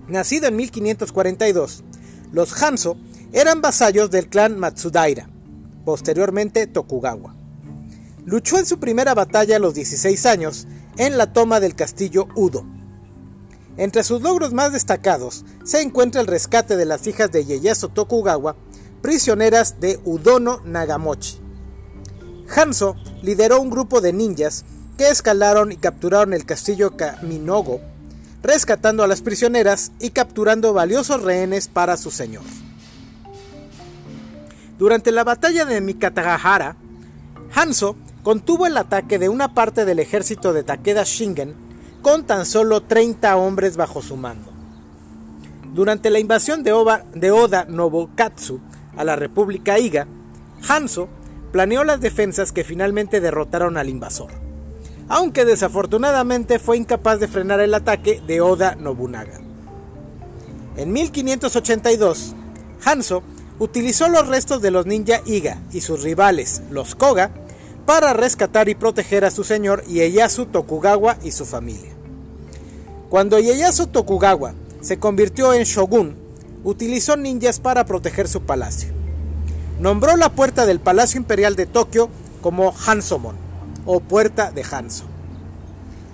Nacido 0.06 0.48
en 0.48 0.56
1542, 0.56 1.82
los 2.30 2.62
Hanzo 2.62 2.98
eran 3.32 3.62
vasallos 3.62 4.10
del 4.10 4.28
clan 4.28 4.58
Matsudaira, 4.58 5.30
posteriormente 5.86 6.66
Tokugawa. 6.66 7.34
Luchó 8.26 8.58
en 8.58 8.66
su 8.66 8.78
primera 8.78 9.14
batalla 9.14 9.56
a 9.56 9.60
los 9.60 9.72
16 9.72 10.26
años 10.26 10.66
en 10.98 11.16
la 11.16 11.32
toma 11.32 11.58
del 11.58 11.74
castillo 11.74 12.28
Udo. 12.34 12.66
Entre 13.78 14.02
sus 14.02 14.20
logros 14.20 14.52
más 14.52 14.74
destacados 14.74 15.46
se 15.64 15.80
encuentra 15.80 16.20
el 16.20 16.26
rescate 16.26 16.76
de 16.76 16.84
las 16.84 17.06
hijas 17.06 17.32
de 17.32 17.46
Ieyasu 17.46 17.88
Tokugawa, 17.88 18.56
prisioneras 19.00 19.80
de 19.80 19.98
Udono 20.04 20.60
Nagamochi. 20.66 21.49
Hanzo 22.54 22.96
lideró 23.22 23.60
un 23.60 23.70
grupo 23.70 24.00
de 24.00 24.12
ninjas 24.12 24.64
que 24.98 25.08
escalaron 25.08 25.72
y 25.72 25.76
capturaron 25.76 26.32
el 26.34 26.44
castillo 26.44 26.96
Kaminogo 26.96 27.80
rescatando 28.42 29.02
a 29.02 29.06
las 29.06 29.20
prisioneras 29.20 29.92
y 30.00 30.10
capturando 30.10 30.72
valiosos 30.72 31.22
rehenes 31.22 31.68
para 31.68 31.96
su 31.96 32.10
señor. 32.10 32.42
Durante 34.78 35.12
la 35.12 35.24
batalla 35.24 35.64
de 35.66 35.80
Mikatagahara, 35.80 36.76
Hanzo 37.54 37.96
contuvo 38.22 38.66
el 38.66 38.76
ataque 38.76 39.18
de 39.18 39.28
una 39.28 39.52
parte 39.52 39.84
del 39.84 39.98
ejército 39.98 40.52
de 40.52 40.62
Takeda 40.62 41.04
Shingen 41.04 41.54
con 42.00 42.24
tan 42.24 42.46
solo 42.46 42.82
30 42.82 43.36
hombres 43.36 43.76
bajo 43.76 44.00
su 44.00 44.16
mando. 44.16 44.50
Durante 45.74 46.10
la 46.10 46.18
invasión 46.18 46.62
de, 46.62 46.72
Oda 46.72 47.64
Nobokatsu 47.68 48.60
a 48.96 49.04
la 49.04 49.16
República 49.16 49.78
Iga, 49.78 50.06
Hanzo 50.66 51.08
planeó 51.52 51.84
las 51.84 52.00
defensas 52.00 52.52
que 52.52 52.64
finalmente 52.64 53.20
derrotaron 53.20 53.76
al 53.76 53.88
invasor 53.88 54.30
aunque 55.10 55.44
desafortunadamente 55.44 56.60
fue 56.60 56.76
incapaz 56.76 57.18
de 57.18 57.26
frenar 57.26 57.58
el 57.58 57.74
ataque 57.74 58.22
de 58.28 58.40
Oda 58.40 58.76
Nobunaga. 58.76 59.40
En 60.76 60.92
1582, 60.92 62.36
Hanzo 62.84 63.24
utilizó 63.58 64.08
los 64.08 64.28
restos 64.28 64.62
de 64.62 64.70
los 64.70 64.86
ninja 64.86 65.20
Iga 65.26 65.58
y 65.72 65.80
sus 65.80 66.04
rivales, 66.04 66.62
los 66.70 66.94
Koga, 66.94 67.32
para 67.86 68.12
rescatar 68.12 68.68
y 68.68 68.76
proteger 68.76 69.24
a 69.24 69.32
su 69.32 69.42
señor 69.42 69.82
Ieyasu 69.88 70.46
Tokugawa 70.46 71.16
y 71.24 71.32
su 71.32 71.44
familia. 71.44 71.90
Cuando 73.08 73.40
Ieyasu 73.40 73.88
Tokugawa 73.88 74.54
se 74.80 75.00
convirtió 75.00 75.52
en 75.52 75.64
shogun, 75.64 76.14
utilizó 76.62 77.16
ninjas 77.16 77.58
para 77.58 77.84
proteger 77.84 78.28
su 78.28 78.42
palacio. 78.42 78.99
Nombró 79.80 80.14
la 80.18 80.28
puerta 80.28 80.66
del 80.66 80.78
Palacio 80.78 81.18
Imperial 81.18 81.56
de 81.56 81.64
Tokio 81.64 82.10
como 82.42 82.74
Hansomon 82.86 83.34
o 83.86 84.00
Puerta 84.00 84.50
de 84.50 84.62
Hanzo. 84.62 85.06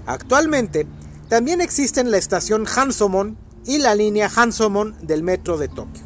Actualmente, 0.07 0.87
también 1.29 1.61
existen 1.61 2.13
la 2.13 2.17
estación 2.17 2.65
Hansomon 2.65 3.37
y 3.65 3.79
la 3.79 3.97
línea 3.97 4.31
Hansomon 4.33 4.95
del 5.03 5.25
metro 5.25 5.59
de 5.59 5.67
Tokio. 5.67 6.05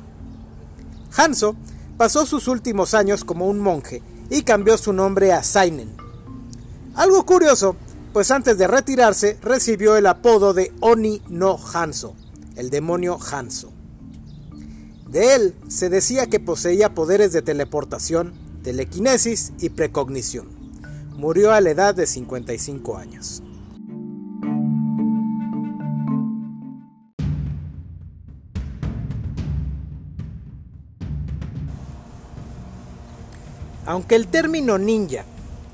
Hanzo 1.15 1.55
pasó 1.99 2.25
sus 2.25 2.49
últimos 2.49 2.95
años 2.95 3.25
como 3.25 3.47
un 3.47 3.59
monje 3.59 4.03
y 4.31 4.41
cambió 4.41 4.79
su 4.79 4.95
nombre 4.95 5.35
a 5.35 5.43
Sainen. 5.43 5.95
Algo 6.95 7.27
curioso, 7.27 7.77
pues 8.15 8.31
antes 8.31 8.57
de 8.57 8.69
retirarse 8.69 9.37
recibió 9.43 9.97
el 9.99 10.07
apodo 10.07 10.55
de 10.55 10.73
Oni 10.81 11.21
no 11.29 11.59
Hanzo, 11.75 12.15
el 12.57 12.71
demonio 12.71 13.19
Hanzo. 13.21 13.70
De 15.11 15.35
él 15.35 15.55
se 15.67 15.89
decía 15.89 16.29
que 16.29 16.39
poseía 16.39 16.95
poderes 16.95 17.33
de 17.33 17.43
teleportación, 17.43 18.33
telequinesis 18.63 19.53
y 19.61 19.71
precognición. 19.71 20.47
Murió 21.17 21.53
a 21.53 21.61
la 21.61 21.71
edad 21.71 21.97
de 21.97 22.07
55 22.07 22.97
años. 22.97 23.43
Aunque 33.85 34.15
el 34.15 34.29
término 34.29 34.79
ninja 34.79 35.25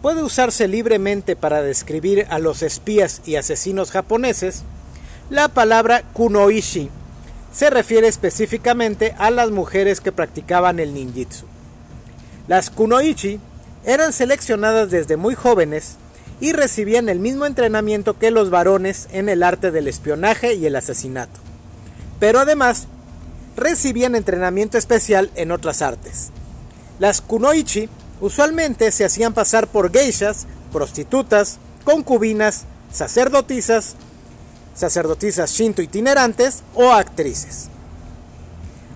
puede 0.00 0.23
usarse 0.23 0.66
libremente 0.66 1.37
para 1.37 1.61
describir 1.61 2.26
a 2.31 2.38
los 2.38 2.62
espías 2.62 3.21
y 3.26 3.37
asesinos 3.37 3.90
japoneses, 3.90 4.62
la 5.28 5.49
palabra 5.49 6.05
kunoishi 6.14 6.88
se 7.53 7.71
refiere 7.71 8.09
específicamente 8.09 9.15
a 9.19 9.31
las 9.31 9.50
mujeres 9.50 10.00
que 10.00 10.12
practicaban 10.12 10.79
el 10.79 10.95
ninjitsu. 10.95 11.47
Las 12.49 12.71
kunoichi 12.71 13.41
eran 13.85 14.12
seleccionadas 14.12 14.91
desde 14.91 15.17
muy 15.17 15.35
jóvenes 15.35 15.97
y 16.41 16.53
recibían 16.53 17.09
el 17.09 17.19
mismo 17.19 17.47
entrenamiento 17.47 18.19
que 18.19 18.31
los 18.31 18.50
varones 18.50 19.09
en 19.12 19.29
el 19.29 19.43
arte 19.43 19.71
del 19.71 19.88
espionaje 19.88 20.55
y 20.55 20.67
el 20.67 20.76
asesinato. 20.76 21.41
Pero 22.21 22.41
además, 22.41 22.88
recibían 23.57 24.15
entrenamiento 24.15 24.76
especial 24.76 25.31
en 25.35 25.50
otras 25.50 25.83
artes. 25.83 26.31
Las 26.99 27.21
kunoichi 27.21 27.88
usualmente 28.21 28.91
se 28.93 29.05
hacían 29.05 29.35
pasar 29.35 29.67
por 29.67 29.93
geishas, 29.93 30.47
prostitutas, 30.73 31.59
concubinas, 31.85 32.65
sacerdotisas, 32.93 33.97
sacerdotisas 34.76 35.50
shinto 35.50 35.83
itinerantes 35.83 36.62
o 36.75 36.92
actrices. 36.92 37.68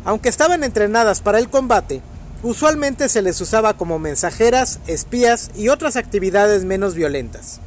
Aunque 0.04 0.28
estaban 0.28 0.62
entrenadas 0.62 1.20
para 1.20 1.38
el 1.38 1.50
combate, 1.50 2.02
usualmente 2.42 3.08
se 3.08 3.22
les 3.22 3.40
usaba 3.40 3.74
como 3.74 3.98
mensajeras, 3.98 4.78
espías 4.86 5.50
y 5.56 5.68
otras 5.68 5.96
actividades 5.96 6.64
menos 6.64 6.94
violentas, 6.94 7.60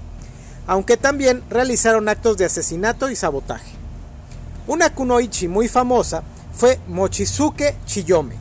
aunque 0.66 0.96
también 0.96 1.44
realizaron 1.50 2.08
actos 2.08 2.38
de 2.38 2.46
asesinato 2.46 3.10
y 3.10 3.16
sabotaje. 3.16 3.72
Una 4.66 4.94
kunoichi 4.94 5.48
muy 5.48 5.68
famosa 5.68 6.24
fue 6.54 6.80
Mochizuke 6.88 7.76
Chiyome. 7.86 8.38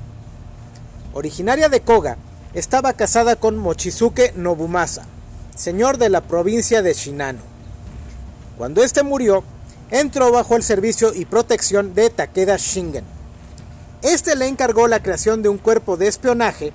Originaria 1.14 1.68
de 1.68 1.80
Koga, 1.80 2.16
estaba 2.54 2.92
casada 2.92 3.36
con 3.36 3.58
Mochizuke 3.58 4.32
Nobumasa, 4.36 5.04
señor 5.56 5.98
de 5.98 6.10
la 6.10 6.20
provincia 6.20 6.82
de 6.82 6.94
Shinano. 6.94 7.40
Cuando 8.56 8.84
este 8.84 9.02
murió, 9.02 9.42
entró 9.92 10.32
bajo 10.32 10.56
el 10.56 10.64
servicio 10.64 11.14
y 11.14 11.26
protección 11.26 11.94
de 11.94 12.10
Takeda 12.10 12.56
Shingen 12.56 13.22
este 14.02 14.34
le 14.34 14.48
encargó 14.48 14.88
la 14.88 15.00
creación 15.00 15.42
de 15.42 15.48
un 15.48 15.58
cuerpo 15.58 15.96
de 15.96 16.08
espionaje 16.08 16.72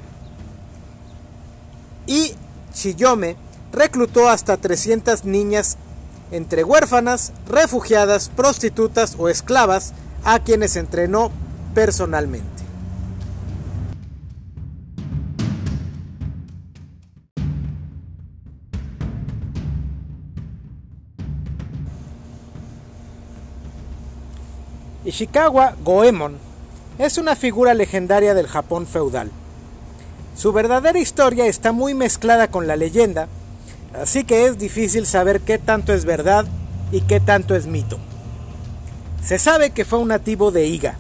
y 2.05 2.33
Chiyome 2.73 3.35
reclutó 3.73 4.29
hasta 4.29 4.55
300 4.55 5.25
niñas 5.25 5.77
entre 6.31 6.63
huérfanas, 6.63 7.33
refugiadas, 7.45 8.29
prostitutas 8.29 9.15
o 9.17 9.27
esclavas 9.27 9.93
a 10.23 10.39
quienes 10.39 10.77
entrenó 10.77 11.31
personalmente. 11.73 12.56
Ishikawa 25.07 25.77
Goemon 25.85 26.37
es 26.97 27.17
una 27.17 27.37
figura 27.37 27.73
legendaria 27.73 28.33
del 28.33 28.45
Japón 28.45 28.85
feudal. 28.85 29.31
Su 30.35 30.51
verdadera 30.51 30.99
historia 30.99 31.45
está 31.45 31.71
muy 31.71 31.93
mezclada 31.93 32.49
con 32.49 32.67
la 32.67 32.75
leyenda, 32.75 33.29
así 33.97 34.25
que 34.25 34.47
es 34.47 34.57
difícil 34.57 35.05
saber 35.05 35.39
qué 35.39 35.59
tanto 35.59 35.93
es 35.93 36.03
verdad 36.03 36.45
y 36.91 36.99
qué 36.99 37.21
tanto 37.21 37.55
es 37.55 37.67
mito. 37.67 37.97
Se 39.23 39.39
sabe 39.39 39.69
que 39.69 39.85
fue 39.85 39.99
un 39.99 40.09
nativo 40.09 40.51
de 40.51 40.67
Iga 40.67 40.97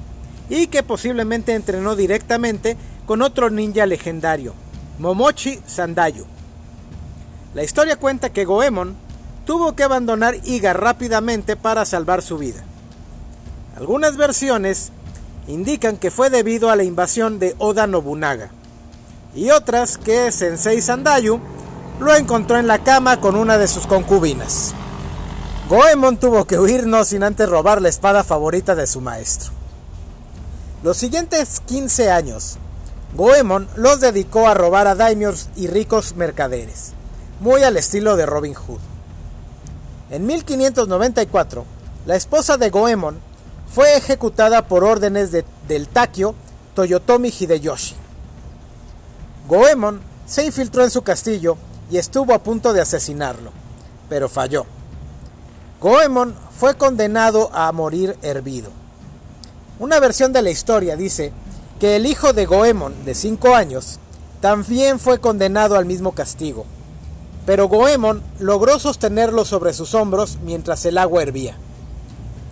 y 0.49 0.67
que 0.67 0.83
posiblemente 0.83 1.53
entrenó 1.53 1.97
directamente 1.97 2.77
con 3.05 3.21
otro 3.21 3.49
ninja 3.49 3.85
legendario, 3.85 4.53
Momochi 4.99 5.59
Sandayu. 5.65 6.25
La 7.53 7.61
historia 7.61 7.97
cuenta 7.97 8.31
que 8.31 8.45
Goemon 8.45 8.95
tuvo 9.45 9.75
que 9.75 9.83
abandonar 9.83 10.37
Iga 10.45 10.71
rápidamente 10.71 11.57
para 11.57 11.83
salvar 11.83 12.21
su 12.21 12.37
vida. 12.37 12.63
Algunas 13.77 14.17
versiones 14.17 14.91
indican 15.47 15.97
que 15.97 16.09
fue 16.09 16.31
debido 16.31 16.71
a 16.71 16.75
la 16.75 16.83
invasión 16.83 17.37
de 17.37 17.55
Oda 17.59 17.85
Nobunaga, 17.85 18.49
y 19.35 19.51
otras 19.51 19.99
que 19.99 20.31
Sensei 20.31 20.81
Sandayu 20.81 21.39
lo 21.99 22.15
encontró 22.15 22.57
en 22.57 22.65
la 22.65 22.83
cama 22.83 23.21
con 23.21 23.35
una 23.35 23.59
de 23.59 23.67
sus 23.67 23.85
concubinas. 23.85 24.73
Goemon 25.69 26.17
tuvo 26.17 26.45
que 26.45 26.57
huir 26.57 26.87
no 26.87 27.03
sin 27.03 27.21
antes 27.21 27.47
robar 27.47 27.79
la 27.79 27.89
espada 27.89 28.23
favorita 28.23 28.73
de 28.73 28.87
su 28.87 28.99
maestro. 28.99 29.51
Los 30.81 30.97
siguientes 30.97 31.59
15 31.67 32.09
años, 32.09 32.57
Goemon 33.13 33.67
los 33.75 33.99
dedicó 33.99 34.47
a 34.47 34.55
robar 34.55 34.87
a 34.87 34.95
daimios 34.95 35.49
y 35.55 35.67
ricos 35.67 36.15
mercaderes, 36.15 36.93
muy 37.41 37.61
al 37.61 37.77
estilo 37.77 38.15
de 38.15 38.25
Robin 38.25 38.55
Hood. 38.55 38.79
En 40.09 40.25
1594, 40.25 41.63
la 42.07 42.15
esposa 42.15 42.57
de 42.57 42.71
Goemon 42.71 43.26
fue 43.73 43.95
ejecutada 43.95 44.67
por 44.67 44.83
órdenes 44.83 45.31
del 45.31 45.87
Takio 45.87 46.35
Toyotomi 46.75 47.29
Hideyoshi. 47.29 47.95
Goemon 49.47 50.01
se 50.25 50.45
infiltró 50.45 50.83
en 50.83 50.91
su 50.91 51.01
castillo 51.03 51.57
y 51.89 51.97
estuvo 51.97 52.33
a 52.33 52.43
punto 52.43 52.73
de 52.73 52.81
asesinarlo, 52.81 53.51
pero 54.09 54.29
falló. 54.29 54.65
Goemon 55.81 56.35
fue 56.57 56.75
condenado 56.75 57.49
a 57.53 57.71
morir 57.71 58.17
hervido. 58.21 58.71
Una 59.79 59.99
versión 59.99 60.33
de 60.33 60.41
la 60.41 60.49
historia 60.49 60.95
dice 60.95 61.31
que 61.79 61.95
el 61.95 62.07
hijo 62.07 62.33
de 62.33 62.45
Goemon, 62.45 63.05
de 63.05 63.13
5 63.13 63.55
años, 63.55 63.99
también 64.41 64.99
fue 64.99 65.19
condenado 65.19 65.75
al 65.75 65.85
mismo 65.85 66.13
castigo, 66.13 66.65
pero 67.45 67.67
Goemon 67.67 68.23
logró 68.39 68.79
sostenerlo 68.79 69.45
sobre 69.45 69.73
sus 69.73 69.93
hombros 69.93 70.39
mientras 70.43 70.85
el 70.85 70.97
agua 70.97 71.21
hervía. 71.21 71.55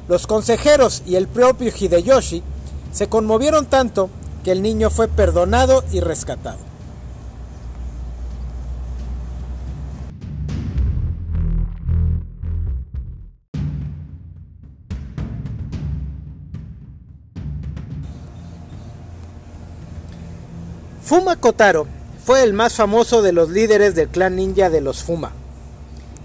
Los 0.07 0.27
consejeros 0.27 1.01
y 1.05 1.15
el 1.15 1.27
propio 1.27 1.71
Hideyoshi 1.75 2.43
se 2.91 3.07
conmovieron 3.07 3.65
tanto 3.65 4.09
que 4.43 4.51
el 4.51 4.61
niño 4.61 4.89
fue 4.89 5.07
perdonado 5.07 5.83
y 5.91 5.99
rescatado. 5.99 6.59
Fuma 21.03 21.35
Kotaro 21.35 21.87
fue 22.25 22.43
el 22.43 22.53
más 22.53 22.73
famoso 22.73 23.21
de 23.21 23.31
los 23.31 23.49
líderes 23.49 23.93
del 23.93 24.09
clan 24.09 24.35
ninja 24.35 24.69
de 24.69 24.81
los 24.81 25.03
Fuma. 25.03 25.33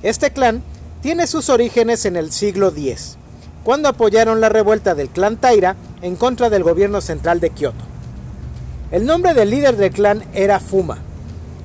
Este 0.02 0.30
clan 0.30 0.62
tiene 1.02 1.26
sus 1.26 1.50
orígenes 1.50 2.06
en 2.06 2.16
el 2.16 2.32
siglo 2.32 2.68
X, 2.68 3.18
cuando 3.64 3.88
apoyaron 3.88 4.40
la 4.40 4.48
revuelta 4.48 4.94
del 4.94 5.08
clan 5.08 5.36
Taira 5.36 5.76
en 6.02 6.16
contra 6.16 6.50
del 6.50 6.62
gobierno 6.62 7.00
central 7.00 7.40
de 7.40 7.50
Kioto. 7.50 7.84
El 8.90 9.06
nombre 9.06 9.34
del 9.34 9.50
líder 9.50 9.76
del 9.76 9.92
clan 9.92 10.24
era 10.32 10.60
Fuma, 10.60 10.98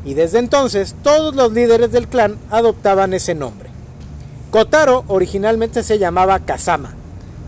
y 0.03 0.13
desde 0.13 0.39
entonces 0.39 0.95
todos 1.01 1.35
los 1.35 1.51
líderes 1.51 1.91
del 1.91 2.07
clan 2.07 2.37
adoptaban 2.51 3.13
ese 3.13 3.33
nombre. 3.33 3.69
Kotaro 4.51 5.03
originalmente 5.07 5.83
se 5.83 5.97
llamaba 5.97 6.39
Kazama, 6.39 6.93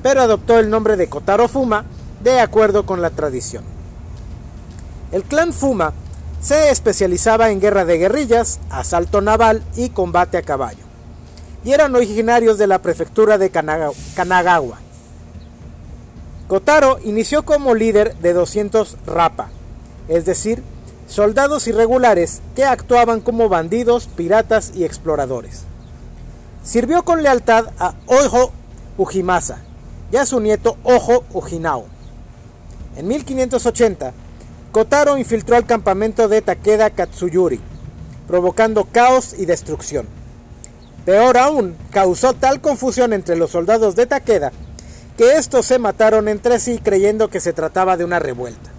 pero 0.01 0.21
adoptó 0.21 0.59
el 0.59 0.69
nombre 0.69 0.97
de 0.97 1.07
Kotaro 1.07 1.47
Fuma 1.47 1.85
de 2.23 2.39
acuerdo 2.39 2.85
con 2.85 3.01
la 3.01 3.11
tradición. 3.11 3.63
El 5.11 5.23
clan 5.23 5.53
Fuma 5.53 5.93
se 6.41 6.71
especializaba 6.71 7.49
en 7.51 7.61
guerra 7.61 7.85
de 7.85 7.97
guerrillas, 7.97 8.59
asalto 8.69 9.21
naval 9.21 9.63
y 9.75 9.89
combate 9.89 10.37
a 10.37 10.41
caballo, 10.41 10.83
y 11.67 11.73
eran 11.73 11.93
originarios 11.95 12.57
de 12.57 12.65
la 12.65 12.81
prefectura 12.81 13.37
de 13.37 13.49
Kanagawa. 13.49 14.77
Kotaro 16.47 16.97
inició 17.03 17.43
como 17.43 17.75
líder 17.75 18.15
de 18.19 18.31
200 18.31 18.95
Rapa, 19.05 19.49
es 20.07 20.23
decir, 20.23 20.63
soldados 21.09 21.67
irregulares 21.67 22.41
que 22.55 22.63
actuaban 22.63 23.19
como 23.19 23.49
bandidos, 23.49 24.07
piratas 24.07 24.71
y 24.75 24.85
exploradores. 24.85 25.63
Sirvió 26.63 27.03
con 27.03 27.21
lealtad 27.21 27.65
a 27.79 27.95
Ojo 28.05 28.53
Ujimasa 28.97 29.57
y 30.09 30.15
a 30.15 30.25
su 30.25 30.39
nieto 30.39 30.77
Ojo 30.85 31.25
Ujinao. 31.33 31.83
En 32.95 33.09
1580, 33.09 34.13
Kotaro 34.71 35.17
infiltró 35.17 35.57
al 35.57 35.65
campamento 35.65 36.29
de 36.29 36.41
Takeda 36.41 36.91
Katsuyuri, 36.91 37.59
provocando 38.25 38.85
caos 38.85 39.35
y 39.37 39.45
destrucción. 39.45 40.16
Peor 41.07 41.37
aún, 41.37 41.77
causó 41.89 42.33
tal 42.33 42.59
confusión 42.59 43.13
entre 43.13 43.37
los 43.37 43.51
soldados 43.51 43.95
de 43.95 44.07
Takeda 44.07 44.51
que 45.15 45.37
estos 45.37 45.65
se 45.65 45.79
mataron 45.79 46.27
entre 46.27 46.59
sí 46.59 46.81
creyendo 46.83 47.29
que 47.29 47.39
se 47.39 47.53
trataba 47.53 47.95
de 47.95 48.03
una 48.03 48.19
revuelta. 48.19 48.69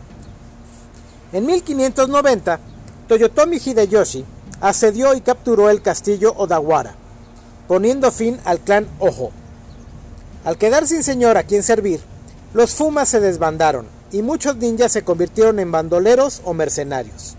En 1.32 1.46
1590, 1.46 2.60
Toyotomi 3.08 3.56
Hideyoshi 3.56 4.26
asedió 4.60 5.14
y 5.14 5.22
capturó 5.22 5.70
el 5.70 5.80
castillo 5.80 6.34
Odawara, 6.36 6.96
poniendo 7.66 8.12
fin 8.12 8.38
al 8.44 8.60
clan 8.60 8.86
Ojo. 8.98 9.30
Al 10.44 10.58
quedar 10.58 10.86
sin 10.86 11.02
señor 11.02 11.38
a 11.38 11.44
quien 11.44 11.62
servir, 11.62 12.02
los 12.52 12.74
Fumas 12.74 13.08
se 13.08 13.20
desbandaron 13.20 13.86
y 14.12 14.20
muchos 14.20 14.56
ninjas 14.56 14.92
se 14.92 15.02
convirtieron 15.02 15.60
en 15.60 15.72
bandoleros 15.72 16.42
o 16.44 16.52
mercenarios. 16.52 17.37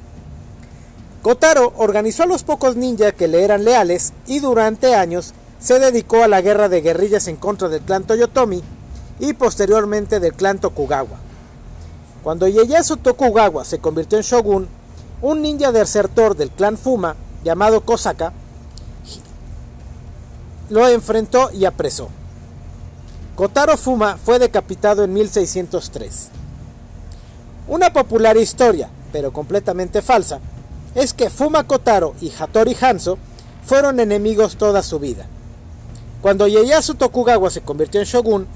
Kotaro 1.21 1.73
organizó 1.77 2.23
a 2.23 2.27
los 2.27 2.43
pocos 2.43 2.77
ninjas 2.77 3.13
que 3.13 3.27
le 3.27 3.43
eran 3.43 3.65
leales 3.65 4.13
y 4.25 4.39
durante 4.39 4.95
años 4.95 5.34
se 5.60 5.77
dedicó 5.79 6.23
a 6.23 6.29
la 6.29 6.41
guerra 6.41 6.69
de 6.69 6.82
guerrillas 6.82 7.27
en 7.27 7.36
contra 7.36 7.67
del 7.67 7.82
clan 7.82 8.05
Toyotomi 8.05 8.63
y 9.19 9.34
posteriormente 9.34 10.21
del 10.21 10.34
clan 10.34 10.60
Tokugawa. 10.60 11.17
Cuando 12.23 12.47
Ieyasu 12.47 12.97
Tokugawa 12.97 13.65
se 13.65 13.79
convirtió 13.79 14.17
en 14.17 14.23
shogun, 14.23 14.67
un 15.21 15.41
ninja 15.41 15.73
desertor 15.73 16.38
del 16.38 16.51
clan 16.51 16.77
Fuma, 16.77 17.15
llamado 17.43 17.82
Kosaka, 17.82 18.32
lo 20.69 20.88
enfrentó 20.88 21.49
y 21.51 21.65
apresó. 21.65 22.10
Kotaro 23.36 23.75
Fuma 23.75 24.17
fue 24.17 24.39
decapitado 24.39 25.03
en 25.03 25.13
1603. 25.13 26.29
Una 27.67 27.91
popular 27.91 28.38
historia, 28.38 28.89
pero 29.12 29.34
completamente 29.34 30.01
falsa, 30.01 30.39
es 30.95 31.13
que 31.13 31.30
Fuma 31.30 31.65
Kotaro 31.65 32.15
y 32.21 32.32
Hattori 32.32 32.75
Hanzo 32.80 33.17
fueron 33.63 33.99
enemigos 33.99 34.58
toda 34.58 34.84
su 34.84 34.99
vida. 34.99 35.25
Cuando 36.21 36.47
Ieyasu 36.47 36.95
Tokugawa 36.95 37.49
se 37.49 37.62
convirtió 37.62 38.02
en 38.02 38.08
shogun, 38.08 38.47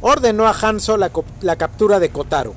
ordenó 0.00 0.46
a 0.46 0.54
Hanzo 0.54 0.96
la, 0.96 1.10
la 1.42 1.56
captura 1.56 1.98
de 1.98 2.10
Kotaro, 2.10 2.54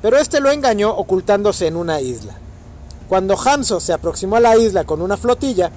pero 0.00 0.18
este 0.18 0.40
lo 0.40 0.50
engañó 0.50 0.90
ocultándose 0.90 1.66
en 1.66 1.76
una 1.76 2.00
isla. 2.00 2.34
Cuando 3.08 3.36
Hanzo 3.38 3.80
se 3.80 3.92
aproximó 3.92 4.36
a 4.36 4.40
la 4.40 4.56
isla 4.56 4.84
con 4.84 5.02
una 5.02 5.16
flotilla, 5.16 5.70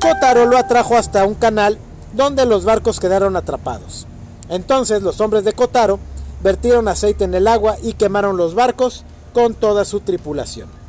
Kotaro 0.00 0.46
lo 0.46 0.56
atrajo 0.56 0.96
hasta 0.96 1.24
un 1.24 1.34
canal 1.34 1.78
donde 2.14 2.46
los 2.46 2.64
barcos 2.64 3.00
quedaron 3.00 3.36
atrapados. 3.36 4.06
Entonces 4.48 5.02
los 5.02 5.20
hombres 5.20 5.44
de 5.44 5.52
Kotaro 5.52 5.98
vertieron 6.42 6.88
aceite 6.88 7.24
en 7.24 7.34
el 7.34 7.46
agua 7.46 7.76
y 7.82 7.92
quemaron 7.92 8.36
los 8.36 8.54
barcos 8.54 9.04
con 9.32 9.54
toda 9.54 9.84
su 9.84 10.00
tripulación. 10.00 10.79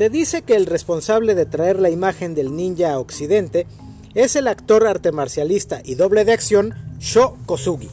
Se 0.00 0.08
dice 0.08 0.40
que 0.40 0.56
el 0.56 0.64
responsable 0.64 1.34
de 1.34 1.44
traer 1.44 1.78
la 1.78 1.90
imagen 1.90 2.34
del 2.34 2.56
ninja 2.56 2.92
a 2.92 2.98
Occidente 2.98 3.66
es 4.14 4.34
el 4.34 4.48
actor 4.48 4.86
arte 4.86 5.12
marcialista 5.12 5.82
y 5.84 5.94
doble 5.94 6.24
de 6.24 6.32
acción 6.32 6.74
Sho 6.98 7.36
Kosugi. 7.44 7.90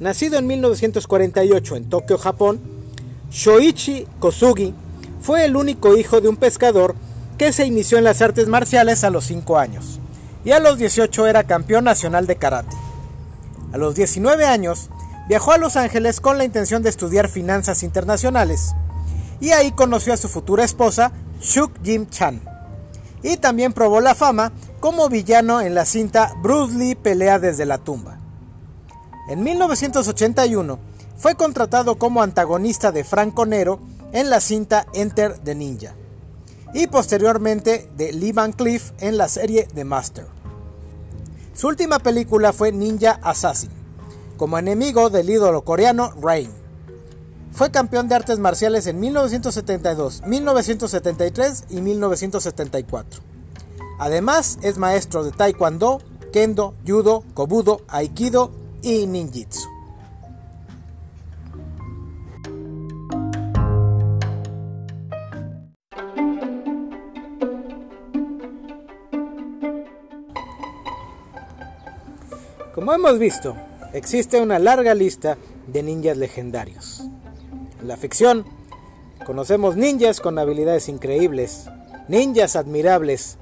Nacido 0.00 0.38
en 0.38 0.46
1948 0.46 1.76
en 1.76 1.88
Tokio, 1.88 2.18
Japón, 2.18 2.60
Shoichi 3.30 4.06
Kosugi 4.18 4.74
fue 5.22 5.46
el 5.46 5.56
único 5.56 5.96
hijo 5.96 6.20
de 6.20 6.28
un 6.28 6.36
pescador 6.36 6.94
que 7.38 7.54
se 7.54 7.64
inició 7.64 7.96
en 7.96 8.04
las 8.04 8.20
artes 8.20 8.46
marciales 8.46 9.02
a 9.02 9.08
los 9.08 9.24
5 9.24 9.56
años 9.56 10.00
y 10.44 10.50
a 10.50 10.60
los 10.60 10.76
18 10.76 11.26
era 11.26 11.44
campeón 11.44 11.84
nacional 11.84 12.26
de 12.26 12.36
karate. 12.36 12.76
A 13.72 13.78
los 13.78 13.94
19 13.94 14.44
años 14.44 14.90
viajó 15.26 15.52
a 15.52 15.58
Los 15.58 15.76
Ángeles 15.76 16.20
con 16.20 16.36
la 16.36 16.44
intención 16.44 16.82
de 16.82 16.90
estudiar 16.90 17.30
finanzas 17.30 17.82
internacionales 17.82 18.74
y 19.40 19.50
ahí 19.50 19.72
conoció 19.72 20.12
a 20.12 20.16
su 20.16 20.28
futura 20.28 20.64
esposa 20.64 21.12
Shuk 21.40 21.72
Jim 21.82 22.06
Chan 22.08 22.42
y 23.22 23.36
también 23.36 23.72
probó 23.72 24.00
la 24.00 24.14
fama 24.14 24.52
como 24.80 25.08
villano 25.08 25.60
en 25.60 25.74
la 25.74 25.84
cinta 25.84 26.34
Bruce 26.42 26.74
Lee 26.76 26.94
pelea 26.94 27.38
desde 27.38 27.66
la 27.66 27.78
tumba. 27.78 28.18
En 29.28 29.42
1981 29.42 30.78
fue 31.16 31.34
contratado 31.34 31.98
como 31.98 32.22
antagonista 32.22 32.92
de 32.92 33.04
Franco 33.04 33.44
Nero 33.44 33.80
en 34.12 34.30
la 34.30 34.40
cinta 34.40 34.86
Enter 34.94 35.38
the 35.38 35.54
Ninja 35.54 35.94
y 36.72 36.86
posteriormente 36.86 37.88
de 37.96 38.12
Lee 38.12 38.32
Van 38.32 38.52
Cleef 38.52 38.92
en 39.00 39.18
la 39.18 39.28
serie 39.28 39.68
The 39.74 39.84
Master. 39.84 40.26
Su 41.54 41.68
última 41.68 41.98
película 41.98 42.52
fue 42.52 42.72
Ninja 42.72 43.18
Assassin, 43.22 43.70
como 44.36 44.58
enemigo 44.58 45.10
del 45.10 45.28
ídolo 45.28 45.64
coreano 45.64 46.12
Rain. 46.20 46.50
Fue 47.58 47.72
campeón 47.72 48.06
de 48.06 48.14
artes 48.14 48.38
marciales 48.38 48.86
en 48.86 49.00
1972, 49.00 50.22
1973 50.24 51.64
y 51.70 51.80
1974. 51.80 53.20
Además 53.98 54.60
es 54.62 54.78
maestro 54.78 55.24
de 55.24 55.32
Taekwondo, 55.32 56.00
Kendo, 56.32 56.74
Judo, 56.86 57.24
Kobudo, 57.34 57.80
Aikido 57.88 58.52
y 58.80 59.08
Ninjitsu. 59.08 59.68
Como 72.72 72.92
hemos 72.92 73.18
visto, 73.18 73.56
existe 73.92 74.40
una 74.40 74.60
larga 74.60 74.94
lista 74.94 75.36
de 75.66 75.82
ninjas 75.82 76.16
legendarios. 76.16 76.97
La 77.88 77.96
ficción, 77.96 78.44
conocemos 79.24 79.74
ninjas 79.74 80.20
con 80.20 80.38
habilidades 80.38 80.90
increíbles, 80.90 81.70
ninjas 82.06 82.54
admirables, 82.54 83.38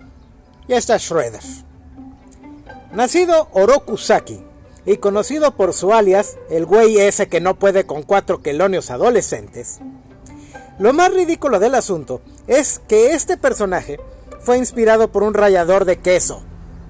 y 0.68 0.74
está 0.74 0.98
Shredder. 0.98 1.42
Nacido 2.92 3.48
Oroku 3.50 3.96
Saki 3.96 4.40
y 4.84 4.98
conocido 4.98 5.56
por 5.56 5.72
su 5.72 5.92
alias, 5.92 6.36
el 6.48 6.64
güey 6.64 6.96
ese 6.96 7.26
que 7.26 7.40
no 7.40 7.58
puede 7.58 7.86
con 7.86 8.04
cuatro 8.04 8.40
quelonios 8.40 8.92
adolescentes, 8.92 9.80
lo 10.78 10.92
más 10.92 11.12
ridículo 11.12 11.58
del 11.58 11.74
asunto 11.74 12.20
es 12.46 12.80
que 12.86 13.14
este 13.14 13.36
personaje 13.36 13.98
fue 14.38 14.58
inspirado 14.58 15.10
por 15.10 15.24
un 15.24 15.34
rallador 15.34 15.86
de 15.86 15.98
queso. 15.98 16.40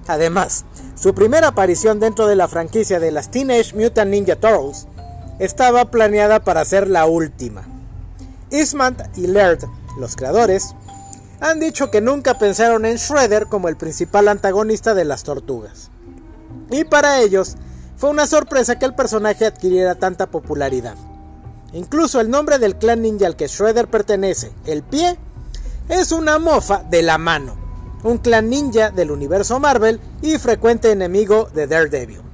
Además, 0.05 0.63
su 0.93 1.15
primera 1.15 1.47
aparición 1.47 1.99
dentro 1.99 2.27
de 2.27 2.35
la 2.35 2.47
franquicia 2.47 2.99
de 2.99 3.09
las 3.09 3.31
Teenage 3.31 3.75
Mutant 3.75 4.11
Ninja 4.11 4.35
Turtles 4.35 4.85
estaba 5.39 5.91
planeada 5.91 6.43
para 6.43 6.65
ser 6.65 6.87
la 6.87 7.05
última. 7.05 7.67
Eastman 8.49 8.97
y 9.15 9.27
Laird, 9.27 9.65
los 9.99 10.15
creadores, 10.15 10.73
han 11.39 11.59
dicho 11.59 11.91
que 11.91 12.01
nunca 12.01 12.39
pensaron 12.39 12.85
en 12.85 12.97
Shredder 12.97 13.47
como 13.47 13.69
el 13.69 13.77
principal 13.77 14.27
antagonista 14.27 14.93
de 14.93 15.05
las 15.05 15.23
tortugas. 15.23 15.91
Y 16.71 16.83
para 16.83 17.21
ellos 17.21 17.55
fue 17.97 18.09
una 18.09 18.27
sorpresa 18.27 18.79
que 18.79 18.85
el 18.85 18.95
personaje 18.95 19.45
adquiriera 19.45 19.95
tanta 19.95 20.27
popularidad. 20.27 20.95
Incluso 21.73 22.21
el 22.21 22.29
nombre 22.29 22.59
del 22.59 22.77
clan 22.77 23.01
ninja 23.01 23.27
al 23.27 23.35
que 23.35 23.47
Shredder 23.47 23.87
pertenece, 23.87 24.51
el 24.65 24.83
pie, 24.83 25.17
es 25.89 26.11
una 26.11 26.39
mofa 26.39 26.83
de 26.89 27.01
la 27.01 27.17
mano, 27.17 27.55
un 28.03 28.17
clan 28.17 28.49
ninja 28.49 28.89
del 28.89 29.11
universo 29.11 29.59
Marvel 29.59 29.99
y 30.21 30.37
frecuente 30.37 30.91
enemigo 30.91 31.49
de 31.53 31.67
Daredevil. 31.67 32.26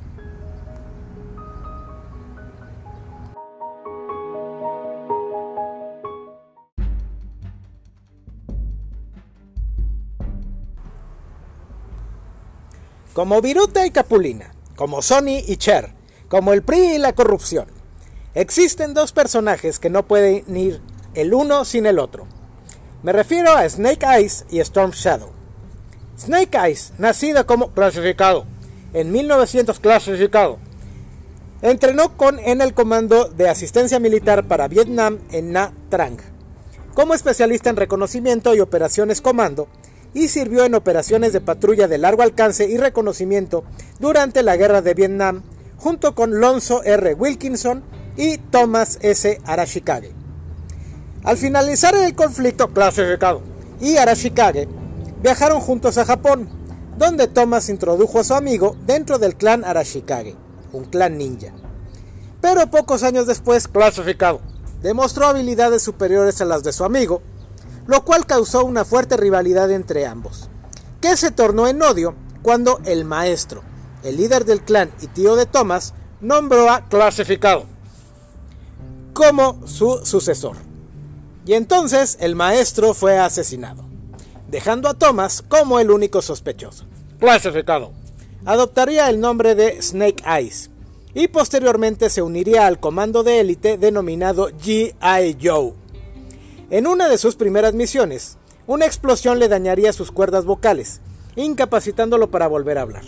Como 13.13 13.41
Viruta 13.41 13.85
y 13.85 13.91
Capulina, 13.91 14.55
como 14.75 15.03
Sony 15.03 15.37
y 15.45 15.57
Cher, 15.57 15.93
como 16.29 16.51
el 16.51 16.63
PRI 16.63 16.95
y 16.95 16.97
la 16.97 17.13
corrupción. 17.13 17.67
Existen 18.33 18.95
dos 18.95 19.11
personajes 19.11 19.77
que 19.77 19.91
no 19.91 20.07
pueden 20.07 20.57
ir 20.57 20.81
el 21.13 21.35
uno 21.35 21.63
sin 21.63 21.85
el 21.85 21.99
otro. 21.99 22.25
Me 23.03 23.11
refiero 23.11 23.55
a 23.55 23.69
Snake 23.69 24.03
Eyes 24.03 24.45
y 24.49 24.59
Storm 24.61 24.91
Shadow. 24.91 25.29
Snake 26.17 26.57
Eyes, 26.57 26.93
nacido 26.97 27.45
como 27.45 27.71
clasificado 27.71 28.45
en 28.93 29.11
1900 29.11 29.79
clasificado, 29.79 30.57
entrenó 31.61 32.17
con 32.17 32.39
en 32.39 32.61
el 32.61 32.73
Comando 32.73 33.25
de 33.25 33.47
Asistencia 33.47 33.99
Militar 33.99 34.47
para 34.47 34.67
Vietnam 34.67 35.19
en 35.31 35.51
Nha 35.51 35.71
Trang, 35.89 36.17
como 36.95 37.13
especialista 37.13 37.69
en 37.69 37.75
reconocimiento 37.75 38.55
y 38.55 38.59
operaciones 38.59 39.21
comando, 39.21 39.67
y 40.13 40.27
sirvió 40.27 40.65
en 40.65 40.75
operaciones 40.75 41.33
de 41.33 41.41
patrulla 41.41 41.87
de 41.87 41.97
largo 41.97 42.21
alcance 42.21 42.67
y 42.69 42.77
reconocimiento 42.77 43.63
durante 43.99 44.43
la 44.43 44.55
Guerra 44.55 44.81
de 44.81 44.93
Vietnam, 44.93 45.43
junto 45.77 46.15
con 46.15 46.39
Lonzo 46.39 46.83
R. 46.83 47.13
Wilkinson 47.15 47.83
y 48.15 48.37
Thomas 48.37 48.99
S. 49.01 49.41
Arashikage. 49.45 50.11
Al 51.23 51.37
finalizar 51.37 51.95
el 51.95 52.15
conflicto 52.15 52.73
clasificado 52.73 53.41
y 53.79 53.97
Arashikage 53.97 54.67
viajaron 55.21 55.61
juntos 55.61 55.97
a 55.97 56.05
Japón, 56.05 56.49
donde 56.97 57.27
Thomas 57.27 57.69
introdujo 57.69 58.19
a 58.19 58.23
su 58.23 58.33
amigo 58.33 58.75
dentro 58.85 59.17
del 59.17 59.35
clan 59.35 59.63
Arashikage, 59.63 60.35
un 60.73 60.85
clan 60.85 61.17
ninja. 61.17 61.53
Pero 62.41 62.69
pocos 62.69 63.03
años 63.03 63.25
después, 63.25 63.67
clasificado, 63.67 64.41
demostró 64.81 65.27
habilidades 65.27 65.81
superiores 65.81 66.41
a 66.41 66.45
las 66.45 66.61
de 66.63 66.73
su 66.73 66.83
amigo, 66.83 67.21
lo 67.87 68.03
cual 68.05 68.25
causó 68.25 68.65
una 68.65 68.85
fuerte 68.85 69.17
rivalidad 69.17 69.71
entre 69.71 70.05
ambos, 70.05 70.49
que 71.01 71.17
se 71.17 71.31
tornó 71.31 71.67
en 71.67 71.81
odio 71.81 72.15
cuando 72.41 72.79
el 72.85 73.05
maestro, 73.05 73.63
el 74.03 74.17
líder 74.17 74.45
del 74.45 74.61
clan 74.61 74.91
y 75.01 75.07
tío 75.07 75.35
de 75.35 75.45
Thomas, 75.45 75.93
nombró 76.21 76.69
a 76.69 76.87
clasificado 76.87 77.65
como 79.13 79.65
su 79.67 80.05
sucesor. 80.05 80.57
Y 81.45 81.53
entonces 81.53 82.17
el 82.19 82.35
maestro 82.35 82.93
fue 82.93 83.19
asesinado, 83.19 83.83
dejando 84.49 84.89
a 84.89 84.93
Thomas 84.93 85.43
como 85.47 85.79
el 85.79 85.91
único 85.91 86.21
sospechoso. 86.21 86.85
Clasificado. 87.19 87.91
Adoptaría 88.45 89.09
el 89.09 89.19
nombre 89.19 89.55
de 89.55 89.81
Snake 89.81 90.23
Eyes 90.25 90.69
y 91.13 91.27
posteriormente 91.27 92.09
se 92.09 92.21
uniría 92.21 92.67
al 92.67 92.79
comando 92.79 93.23
de 93.23 93.39
élite 93.39 93.77
denominado 93.77 94.49
G.I. 94.49 95.37
Joe. 95.41 95.73
En 96.69 96.87
una 96.87 97.09
de 97.09 97.17
sus 97.17 97.35
primeras 97.35 97.73
misiones, 97.73 98.37
una 98.67 98.85
explosión 98.85 99.39
le 99.39 99.49
dañaría 99.49 99.93
sus 99.93 100.11
cuerdas 100.11 100.45
vocales, 100.45 101.01
incapacitándolo 101.35 102.31
para 102.31 102.47
volver 102.47 102.77
a 102.77 102.81
hablar. 102.81 103.03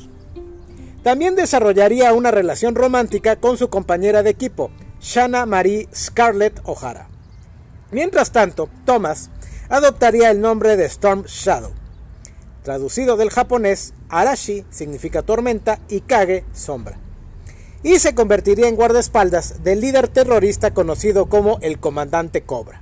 También 1.04 1.36
desarrollaría 1.36 2.14
una 2.14 2.32
relación 2.32 2.76
romántica 2.76 3.38
con 3.38 3.58
su 3.58 3.70
compañera 3.70 4.24
de 4.24 4.32
equipo, 4.32 4.72
Shanna 5.00 5.46
Marie 5.46 5.88
Scarlett 5.94 6.60
O'Hara. 6.66 7.10
Mientras 7.92 8.32
tanto, 8.32 8.70
Thomas 8.86 9.30
adoptaría 9.70 10.32
el 10.32 10.42
nombre 10.42 10.76
de 10.76 10.86
Storm 10.86 11.24
Shadow. 11.26 11.72
Traducido 12.64 13.16
del 13.16 13.30
japonés, 13.30 13.94
Arashi 14.10 14.66
significa 14.72 15.22
tormenta 15.22 15.80
y 15.88 16.02
Kage 16.02 16.44
sombra. 16.52 17.00
Y 17.84 18.00
se 18.00 18.16
convertiría 18.16 18.68
en 18.68 18.76
guardaespaldas 18.76 19.64
del 19.64 19.82
líder 19.82 20.08
terrorista 20.08 20.74
conocido 20.74 21.28
como 21.28 21.60
el 21.62 21.80
Comandante 21.80 22.42
Cobra. 22.42 22.82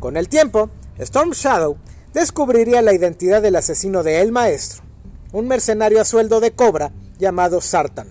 Con 0.00 0.16
el 0.16 0.30
tiempo, 0.30 0.70
Storm 0.98 1.32
Shadow 1.32 1.76
descubriría 2.14 2.80
la 2.80 2.94
identidad 2.94 3.42
del 3.42 3.56
asesino 3.56 4.02
de 4.02 4.22
El 4.22 4.32
Maestro, 4.32 4.82
un 5.32 5.46
mercenario 5.46 6.00
a 6.00 6.06
sueldo 6.06 6.40
de 6.40 6.52
Cobra 6.52 6.90
llamado 7.18 7.60
Sartan. 7.60 8.08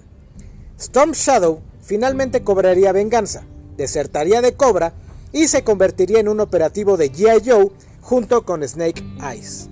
Storm 0.77 1.11
Shadow 1.11 1.61
finalmente 1.81 2.43
cobraría 2.43 2.91
venganza, 2.91 3.41
desertaría 3.75 4.41
de 4.41 4.53
Cobra 4.53 4.93
y 5.33 5.47
se 5.47 5.63
convertiría 5.63 6.19
en 6.19 6.27
un 6.27 6.39
operativo 6.39 6.95
de 6.95 7.11
G.I. 7.11 7.49
Joe 7.49 7.71
junto 8.01 8.45
con 8.45 8.65
Snake 8.67 9.03
Eyes. 9.21 9.69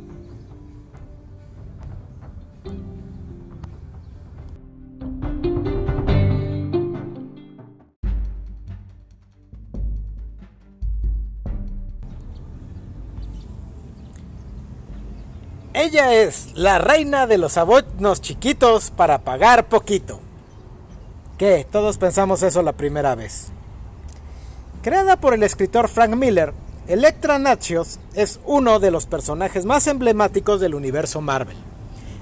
Ella 15.80 16.12
es 16.12 16.54
la 16.56 16.80
reina 16.80 17.28
de 17.28 17.38
los 17.38 17.56
abonos 17.56 18.20
chiquitos 18.20 18.90
para 18.90 19.20
pagar 19.20 19.68
poquito. 19.68 20.20
¿Qué? 21.38 21.68
Todos 21.72 22.00
pensamos 22.00 22.42
eso 22.42 22.64
la 22.64 22.72
primera 22.72 23.14
vez. 23.14 23.50
Creada 24.82 25.18
por 25.18 25.36
el 25.36 25.44
escritor 25.44 25.88
Frank 25.88 26.16
Miller, 26.16 26.52
Electra 26.88 27.38
Natchios 27.38 28.00
es 28.16 28.40
uno 28.44 28.80
de 28.80 28.90
los 28.90 29.06
personajes 29.06 29.66
más 29.66 29.86
emblemáticos 29.86 30.60
del 30.60 30.74
universo 30.74 31.22
Marvel, 31.22 31.58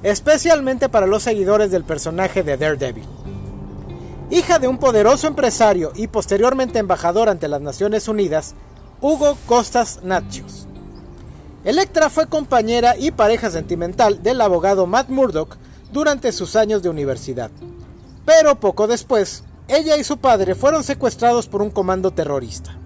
especialmente 0.03 0.89
para 0.89 1.07
los 1.07 1.23
seguidores 1.23 1.71
del 1.71 1.85
personaje 1.85 2.43
de 2.43 2.57
Daredevil. 2.57 3.07
Hija 4.31 4.59
de 4.59 4.67
un 4.67 4.79
poderoso 4.79 5.27
empresario 5.27 5.93
y 5.95 6.07
posteriormente 6.07 6.79
embajador 6.79 7.29
ante 7.29 7.47
las 7.47 7.61
Naciones 7.61 8.09
Unidas, 8.09 8.53
Hugo 8.99 9.37
Costas 9.45 10.01
Natchios. 10.03 10.67
Electra 11.65 12.11
fue 12.11 12.27
compañera 12.27 12.95
y 12.95 13.09
pareja 13.09 13.49
sentimental 13.49 14.21
del 14.21 14.39
abogado 14.39 14.85
Matt 14.85 15.09
Murdock 15.09 15.57
durante 15.91 16.31
sus 16.31 16.55
años 16.55 16.83
de 16.83 16.89
universidad. 16.89 17.49
Pero 18.23 18.59
poco 18.59 18.85
después, 18.85 19.43
ella 19.67 19.97
y 19.97 20.03
su 20.03 20.19
padre 20.19 20.53
fueron 20.53 20.83
secuestrados 20.83 21.47
por 21.47 21.63
un 21.63 21.71
comando 21.71 22.11
terrorista. 22.11 22.77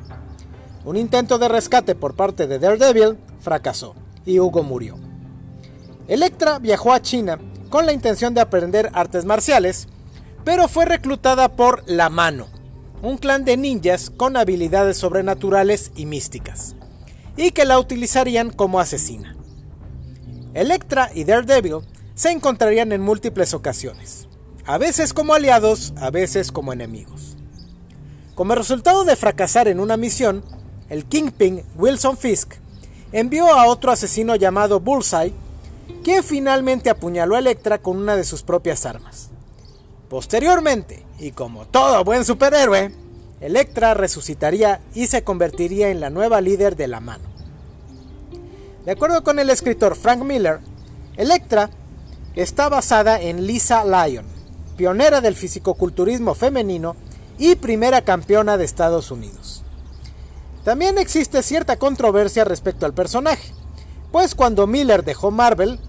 Un 0.85 0.95
intento 0.95 1.37
de 1.37 1.49
rescate 1.49 1.93
por 1.93 2.15
parte 2.15 2.47
de 2.47 2.57
Daredevil 2.57 3.17
fracasó 3.41 3.95
y 4.25 4.39
Hugo 4.39 4.63
murió. 4.63 4.97
Electra 6.07 6.57
viajó 6.57 6.93
a 6.93 7.01
China 7.01 7.37
con 7.69 7.85
la 7.85 7.91
intención 7.91 8.33
de 8.33 8.39
aprender 8.39 8.91
artes 8.93 9.25
marciales, 9.25 9.89
pero 10.45 10.69
fue 10.69 10.85
reclutada 10.85 11.49
por 11.49 11.83
La 11.85 12.09
Mano, 12.09 12.47
un 13.01 13.17
clan 13.17 13.43
de 13.43 13.57
ninjas 13.57 14.09
con 14.09 14.37
habilidades 14.37 14.97
sobrenaturales 14.97 15.91
y 15.95 16.05
místicas, 16.05 16.75
y 17.39 17.51
que 17.51 17.65
la 17.65 17.79
utilizarían 17.79 18.51
como 18.51 18.79
asesina. 18.79 19.35
Electra 20.53 21.09
y 21.13 21.23
Daredevil 21.23 21.79
se 22.15 22.31
encontrarían 22.31 22.91
en 22.91 23.01
múltiples 23.01 23.53
ocasiones 23.53 24.29
a 24.69 24.77
veces 24.77 25.13
como 25.13 25.33
aliados, 25.33 25.93
a 25.97 26.11
veces 26.11 26.51
como 26.51 26.71
enemigos. 26.71 27.35
Como 28.35 28.53
resultado 28.53 29.03
de 29.03 29.15
fracasar 29.15 29.67
en 29.67 29.79
una 29.79 29.97
misión, 29.97 30.43
el 30.89 31.05
Kingpin 31.05 31.63
Wilson 31.75 32.17
Fisk 32.17 32.53
envió 33.11 33.47
a 33.47 33.65
otro 33.65 33.91
asesino 33.91 34.35
llamado 34.35 34.79
Bullseye, 34.79 35.33
que 36.03 36.21
finalmente 36.21 36.91
apuñaló 36.91 37.35
a 37.35 37.39
Electra 37.39 37.79
con 37.79 37.97
una 37.97 38.15
de 38.15 38.23
sus 38.23 38.43
propias 38.43 38.85
armas. 38.85 39.31
Posteriormente, 40.07 41.03
y 41.17 41.31
como 41.31 41.65
todo 41.65 42.03
buen 42.03 42.23
superhéroe, 42.23 42.93
Electra 43.41 43.95
resucitaría 43.95 44.81
y 44.93 45.07
se 45.07 45.23
convertiría 45.23 45.89
en 45.89 45.99
la 45.99 46.11
nueva 46.11 46.41
líder 46.41 46.75
de 46.75 46.87
la 46.89 46.99
mano. 46.99 47.28
De 48.89 48.93
acuerdo 48.93 49.23
con 49.23 49.37
el 49.37 49.51
escritor 49.51 49.95
Frank 49.95 50.23
Miller, 50.23 50.61
Electra 51.15 51.69
está 52.35 52.69
basada 52.69 53.21
en 53.21 53.45
Lisa 53.45 53.85
Lyon, 53.85 54.25
pionera 54.77 55.21
del 55.21 55.35
fisicoculturismo 55.35 56.33
femenino 56.33 56.95
y 57.37 57.53
primera 57.53 58.01
campeona 58.01 58.57
de 58.57 58.65
Estados 58.65 59.11
Unidos. 59.11 59.61
También 60.63 60.97
existe 60.97 61.43
cierta 61.43 61.77
controversia 61.77 62.45
respecto 62.45 62.87
al 62.87 62.95
personaje, 62.95 63.53
pues 64.11 64.33
cuando 64.33 64.65
Miller 64.65 65.03
dejó 65.03 65.29
Marvel, 65.29 65.79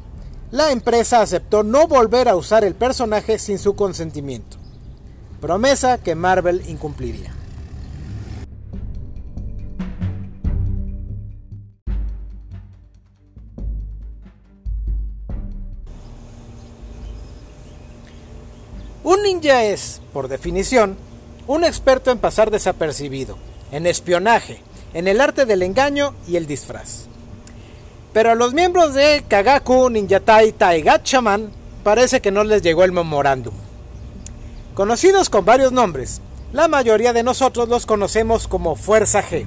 la 0.51 0.71
empresa 0.71 1.23
aceptó 1.23 1.63
no 1.63 1.89
volver 1.89 2.29
a 2.29 2.37
usar 2.37 2.65
el 2.65 2.75
personaje 2.75 3.39
sin 3.39 3.59
su 3.59 3.77
consentimiento, 3.77 4.59
promesa 5.41 5.97
que 5.97 6.15
Marvel 6.15 6.63
incumpliría. 6.69 7.39
Un 19.03 19.23
ninja 19.23 19.65
es, 19.65 20.03
por 20.13 20.29
definición, 20.29 20.97
un 21.47 21.65
experto 21.65 22.11
en 22.11 22.19
pasar 22.19 22.51
desapercibido, 22.51 23.39
en 23.73 23.87
espionaje, 23.87 24.63
en 24.93 25.09
el 25.09 25.21
arte 25.21 25.47
del 25.47 25.63
engaño 25.63 26.15
y 26.29 26.37
el 26.37 26.47
disfraz. 26.47 27.07
Pero 28.13 28.33
a 28.33 28.35
los 28.35 28.53
miembros 28.53 28.93
de 28.93 29.25
Kagaku 29.27 29.89
Ninjatai 29.89 30.53
Taigachaman 30.53 31.51
parece 31.83 32.21
que 32.21 32.31
no 32.31 32.45
les 32.45 32.61
llegó 32.61 32.85
el 32.85 32.93
memorándum. 32.93 33.55
Conocidos 34.75 35.31
con 35.31 35.45
varios 35.45 35.73
nombres, 35.73 36.21
la 36.53 36.69
mayoría 36.69 37.13
de 37.13 37.23
nosotros 37.23 37.69
los 37.69 37.87
conocemos 37.87 38.49
como 38.49 38.77
Fuerza 38.77 39.23
G. 39.23 39.47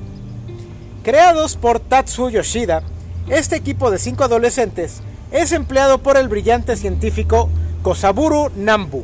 Creados 1.03 1.57
por 1.57 1.79
Tatsu 1.79 2.29
Yoshida, 2.29 2.81
este 3.29 3.55
equipo 3.55 3.91
de 3.91 3.99
cinco 3.99 4.23
adolescentes 4.23 5.01
es 5.31 5.51
empleado 5.51 5.99
por 5.99 6.17
el 6.17 6.27
brillante 6.27 6.75
científico 6.75 7.49
Kosaburu 7.81 8.51
Nambu, 8.55 9.03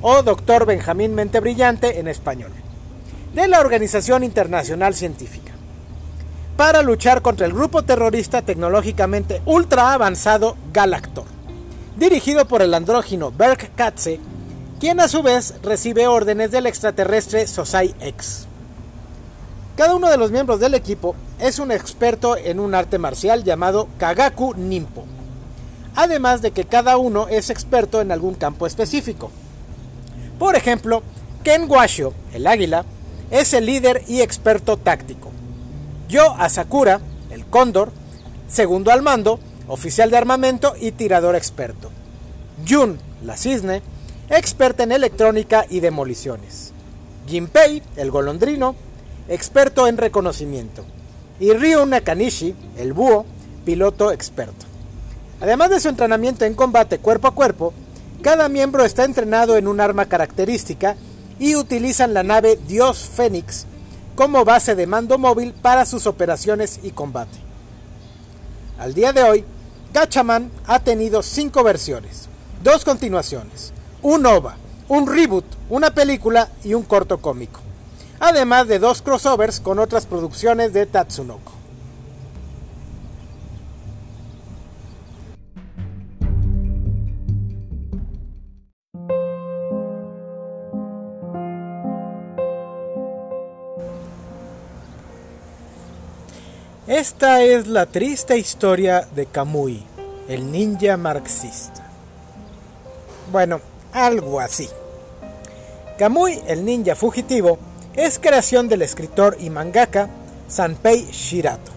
o 0.00 0.22
Doctor 0.22 0.66
Benjamín 0.66 1.14
Mente 1.14 1.40
Brillante 1.40 1.98
en 1.98 2.08
español, 2.08 2.52
de 3.34 3.48
la 3.48 3.60
Organización 3.60 4.24
Internacional 4.24 4.94
Científica, 4.94 5.52
para 6.56 6.82
luchar 6.82 7.22
contra 7.22 7.46
el 7.46 7.52
grupo 7.52 7.82
terrorista 7.82 8.42
tecnológicamente 8.42 9.42
ultra 9.46 9.92
avanzado 9.92 10.56
Galactor, 10.72 11.24
dirigido 11.96 12.46
por 12.46 12.62
el 12.62 12.74
andrógino 12.74 13.32
Berk 13.32 13.74
Katze, 13.74 14.20
quien 14.80 15.00
a 15.00 15.08
su 15.08 15.22
vez 15.22 15.54
recibe 15.62 16.06
órdenes 16.06 16.50
del 16.50 16.66
extraterrestre 16.66 17.46
Sosai 17.46 17.94
X. 18.00 18.46
Cada 19.76 19.94
uno 19.94 20.10
de 20.10 20.16
los 20.16 20.30
miembros 20.30 20.60
del 20.60 20.74
equipo 20.74 21.14
es 21.38 21.58
un 21.58 21.70
experto 21.70 22.36
en 22.36 22.60
un 22.60 22.74
arte 22.74 22.98
marcial 22.98 23.44
llamado 23.44 23.88
Kagaku 23.98 24.54
Nimpo, 24.54 25.04
además 25.94 26.40
de 26.42 26.50
que 26.50 26.64
cada 26.64 26.96
uno 26.96 27.28
es 27.28 27.50
experto 27.50 28.00
en 28.00 28.12
algún 28.12 28.34
campo 28.34 28.66
específico. 28.66 29.30
Por 30.38 30.56
ejemplo, 30.56 31.02
Ken 31.42 31.70
Washo, 31.70 32.12
el 32.32 32.46
águila, 32.46 32.84
es 33.30 33.54
el 33.54 33.66
líder 33.66 34.02
y 34.06 34.20
experto 34.20 34.76
táctico. 34.76 35.30
Yo 36.08 36.34
Asakura, 36.38 37.00
el 37.30 37.46
cóndor, 37.46 37.90
segundo 38.48 38.92
al 38.92 39.02
mando, 39.02 39.40
oficial 39.68 40.10
de 40.10 40.16
armamento 40.16 40.74
y 40.80 40.92
tirador 40.92 41.34
experto. 41.36 41.90
Jun, 42.68 42.98
la 43.24 43.36
cisne, 43.36 43.82
experta 44.30 44.82
en 44.82 44.92
electrónica 44.92 45.66
y 45.68 45.80
demoliciones. 45.80 46.72
Jinpei, 47.26 47.82
el 47.96 48.10
golondrino, 48.10 48.76
experto 49.28 49.88
en 49.88 49.96
reconocimiento. 49.96 50.84
Y 51.40 51.52
Ryu 51.52 51.84
Nakanishi, 51.86 52.54
el 52.76 52.92
búho, 52.92 53.26
piloto 53.64 54.12
experto. 54.12 54.66
Además 55.40 55.70
de 55.70 55.80
su 55.80 55.88
entrenamiento 55.88 56.44
en 56.44 56.54
combate 56.54 56.98
cuerpo 56.98 57.28
a 57.28 57.34
cuerpo, 57.34 57.74
cada 58.26 58.48
miembro 58.48 58.84
está 58.84 59.04
entrenado 59.04 59.56
en 59.56 59.68
un 59.68 59.80
arma 59.80 60.06
característica 60.06 60.96
y 61.38 61.54
utilizan 61.54 62.12
la 62.12 62.24
nave 62.24 62.58
Dios 62.66 63.08
Fénix 63.14 63.66
como 64.16 64.44
base 64.44 64.74
de 64.74 64.88
mando 64.88 65.16
móvil 65.16 65.52
para 65.52 65.86
sus 65.86 66.08
operaciones 66.08 66.80
y 66.82 66.90
combate. 66.90 67.38
Al 68.80 68.94
día 68.94 69.12
de 69.12 69.22
hoy, 69.22 69.44
Gachaman 69.92 70.50
ha 70.66 70.80
tenido 70.80 71.22
cinco 71.22 71.62
versiones, 71.62 72.28
dos 72.64 72.84
continuaciones, 72.84 73.72
un 74.02 74.26
OVA, 74.26 74.56
un 74.88 75.06
reboot, 75.06 75.44
una 75.70 75.94
película 75.94 76.48
y 76.64 76.74
un 76.74 76.82
corto 76.82 77.18
cómico, 77.18 77.60
además 78.18 78.66
de 78.66 78.80
dos 78.80 79.02
crossovers 79.02 79.60
con 79.60 79.78
otras 79.78 80.04
producciones 80.04 80.72
de 80.72 80.86
Tatsunoko. 80.86 81.55
Esta 96.96 97.42
es 97.42 97.66
la 97.66 97.84
triste 97.84 98.38
historia 98.38 99.06
de 99.14 99.26
Kamui, 99.26 99.84
el 100.28 100.50
ninja 100.50 100.96
marxista. 100.96 101.86
Bueno, 103.30 103.60
algo 103.92 104.40
así. 104.40 104.66
Kamui, 105.98 106.40
el 106.46 106.64
ninja 106.64 106.94
fugitivo, 106.94 107.58
es 107.96 108.18
creación 108.18 108.70
del 108.70 108.80
escritor 108.80 109.36
y 109.38 109.50
mangaka 109.50 110.08
Sanpei 110.48 111.06
Shirato, 111.12 111.70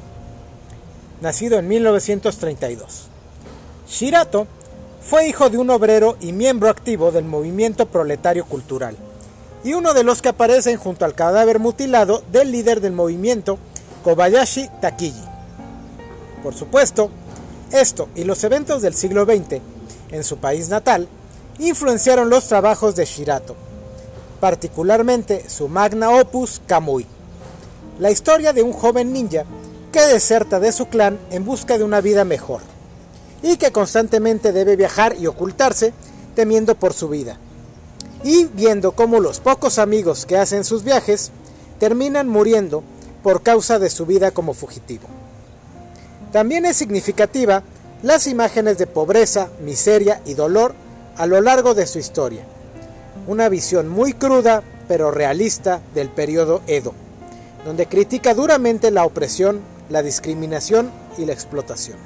nacido 1.20 1.60
en 1.60 1.68
1932. 1.68 3.10
Shirato 3.90 4.48
fue 5.02 5.28
hijo 5.28 5.50
de 5.50 5.58
un 5.58 5.70
obrero 5.70 6.16
y 6.22 6.32
miembro 6.32 6.70
activo 6.70 7.12
del 7.12 7.26
movimiento 7.26 7.88
proletario 7.88 8.46
cultural, 8.46 8.96
y 9.66 9.74
uno 9.74 9.94
de 9.94 10.06
los 10.06 10.22
que 10.22 10.30
aparecen 10.30 10.78
junto 10.78 11.04
al 11.04 11.14
cadáver 11.14 11.60
mutilado 11.60 12.24
del 12.32 12.54
líder 12.54 12.80
del 12.80 12.94
movimiento 12.94 13.60
Kobayashi 14.04 14.70
Takiji. 14.82 15.24
Por 16.44 16.56
supuesto, 16.56 17.10
esto 17.72 18.10
y 18.16 18.24
los 18.24 18.44
eventos 18.44 18.82
del 18.82 18.94
siglo 18.94 19.26
XX 19.26 19.62
en 20.12 20.24
su 20.24 20.38
país 20.38 20.70
natal 20.70 21.08
influenciaron 21.60 22.30
los 22.30 22.48
trabajos 22.48 22.96
de 22.96 23.06
Shirato, 23.06 23.56
particularmente 24.40 25.50
su 25.50 25.68
magna 25.68 26.10
opus 26.12 26.62
Kamui, 26.66 27.06
la 28.00 28.12
historia 28.12 28.54
de 28.54 28.64
un 28.64 28.72
joven 28.72 29.12
ninja 29.12 29.44
que 29.92 30.02
deserta 30.02 30.60
de 30.60 30.72
su 30.72 30.88
clan 30.88 31.20
en 31.32 31.44
busca 31.44 31.78
de 31.78 31.84
una 31.84 32.00
vida 32.00 32.24
mejor 32.24 32.62
y 33.44 33.58
que 33.58 33.72
constantemente 33.72 34.52
debe 34.52 34.76
viajar 34.76 35.16
y 35.20 35.28
ocultarse 35.28 35.94
temiendo 36.36 36.76
por 36.76 36.94
su 36.94 37.10
vida 37.10 37.38
y 38.24 38.46
viendo 38.46 38.94
cómo 38.94 39.20
los 39.20 39.40
pocos 39.40 39.80
amigos 39.80 40.26
que 40.26 40.38
hacen 40.38 40.64
sus 40.64 40.84
viajes 40.84 41.32
terminan 41.80 42.28
muriendo 42.28 42.84
por 43.24 43.44
causa 43.44 43.80
de 43.80 43.90
su 43.90 44.06
vida 44.06 44.32
como 44.32 44.54
fugitivo. 44.54 45.08
También 46.32 46.66
es 46.66 46.78
significativa 46.78 47.64
las 48.04 48.28
imágenes 48.28 48.78
de 48.78 48.88
pobreza, 48.88 49.50
miseria 49.62 50.22
y 50.26 50.34
dolor 50.34 50.74
a 51.18 51.26
lo 51.26 51.42
largo 51.42 51.74
de 51.74 51.86
su 51.86 52.00
historia. 52.00 52.44
Una 53.28 53.50
visión 53.50 53.90
muy 53.90 54.14
cruda 54.14 54.64
pero 54.88 55.12
realista 55.12 55.82
del 55.94 56.10
periodo 56.10 56.62
Edo, 56.66 56.94
donde 57.64 57.86
critica 57.86 58.34
duramente 58.34 58.90
la 58.90 59.06
opresión, 59.06 59.62
la 59.90 60.02
discriminación 60.02 60.90
y 61.18 61.26
la 61.26 61.34
explotación. 61.34 61.98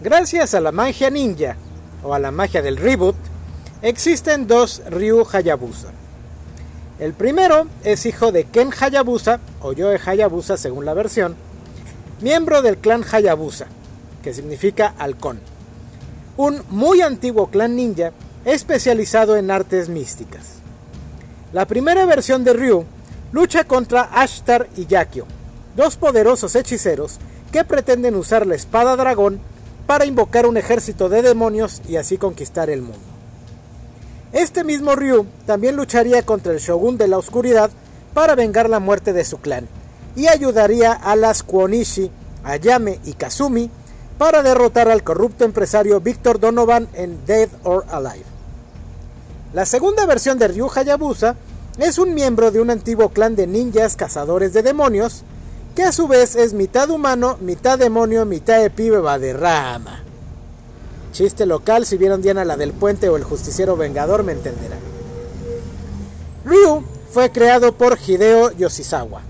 Gracias 0.00 0.54
a 0.54 0.60
la 0.60 0.70
magia 0.70 1.10
ninja 1.10 1.56
o 2.04 2.14
a 2.14 2.20
la 2.20 2.30
magia 2.30 2.62
del 2.62 2.76
reboot, 2.76 3.16
existen 3.82 4.46
dos 4.46 4.80
Ryu 4.88 5.26
Hayabusa. 5.32 5.88
El 7.00 7.14
primero 7.14 7.66
es 7.82 8.06
hijo 8.06 8.30
de 8.30 8.44
Ken 8.44 8.70
Hayabusa 8.78 9.40
o 9.60 9.72
Yoe 9.72 9.98
Hayabusa 9.98 10.56
según 10.56 10.84
la 10.84 10.94
versión, 10.94 11.34
miembro 12.20 12.62
del 12.62 12.78
clan 12.78 13.04
Hayabusa, 13.10 13.66
que 14.22 14.32
significa 14.32 14.94
halcón. 14.98 15.40
Un 16.36 16.62
muy 16.70 17.00
antiguo 17.00 17.48
clan 17.48 17.74
ninja 17.74 18.12
especializado 18.44 19.36
en 19.36 19.50
artes 19.50 19.88
místicas. 19.88 20.60
La 21.52 21.66
primera 21.66 22.06
versión 22.06 22.44
de 22.44 22.52
Ryu 22.52 22.84
lucha 23.32 23.64
contra 23.64 24.02
Ashtar 24.02 24.68
y 24.76 24.86
Yakio, 24.86 25.26
dos 25.74 25.96
poderosos 25.96 26.54
hechiceros 26.54 27.18
que 27.50 27.64
pretenden 27.64 28.14
usar 28.14 28.46
la 28.46 28.54
espada 28.54 28.94
dragón 28.94 29.40
para 29.88 30.04
invocar 30.04 30.44
un 30.44 30.58
ejército 30.58 31.08
de 31.08 31.22
demonios 31.22 31.80
y 31.88 31.96
así 31.96 32.18
conquistar 32.18 32.68
el 32.68 32.82
mundo. 32.82 32.98
Este 34.34 34.62
mismo 34.62 34.94
Ryu 34.94 35.24
también 35.46 35.76
lucharía 35.76 36.20
contra 36.26 36.52
el 36.52 36.58
shogun 36.58 36.98
de 36.98 37.08
la 37.08 37.16
oscuridad 37.16 37.70
para 38.12 38.34
vengar 38.34 38.68
la 38.68 38.80
muerte 38.80 39.14
de 39.14 39.24
su 39.24 39.38
clan 39.38 39.66
y 40.14 40.26
ayudaría 40.26 40.92
a 40.92 41.16
las 41.16 41.42
Kuonishi 41.42 42.10
Ayame 42.44 43.00
y 43.06 43.14
Kazumi 43.14 43.70
para 44.18 44.42
derrotar 44.42 44.90
al 44.90 45.02
corrupto 45.02 45.46
empresario 45.46 46.02
Victor 46.02 46.38
Donovan 46.38 46.86
en 46.92 47.24
Dead 47.24 47.48
or 47.64 47.86
Alive. 47.90 48.26
La 49.54 49.64
segunda 49.64 50.04
versión 50.04 50.38
de 50.38 50.48
Ryu 50.48 50.68
Hayabusa 50.68 51.34
es 51.78 51.96
un 51.96 52.12
miembro 52.12 52.50
de 52.50 52.60
un 52.60 52.68
antiguo 52.68 53.08
clan 53.08 53.36
de 53.36 53.46
ninjas 53.46 53.96
cazadores 53.96 54.52
de 54.52 54.62
demonios, 54.62 55.24
que 55.78 55.84
a 55.84 55.92
su 55.92 56.08
vez 56.08 56.34
es 56.34 56.54
mitad 56.54 56.90
humano, 56.90 57.38
mitad 57.40 57.78
demonio, 57.78 58.24
mitad 58.24 58.68
de 58.68 59.32
rama. 59.32 60.02
Chiste 61.12 61.46
local, 61.46 61.86
si 61.86 61.96
vieron 61.96 62.20
Diana 62.20 62.44
la 62.44 62.56
del 62.56 62.72
puente 62.72 63.08
o 63.08 63.16
el 63.16 63.22
justiciero 63.22 63.76
vengador 63.76 64.24
me 64.24 64.32
entenderán. 64.32 64.80
Ryu 66.44 66.82
fue 67.12 67.30
creado 67.30 67.76
por 67.76 67.96
Hideo 67.96 68.50
Yoshizawa. 68.56 69.22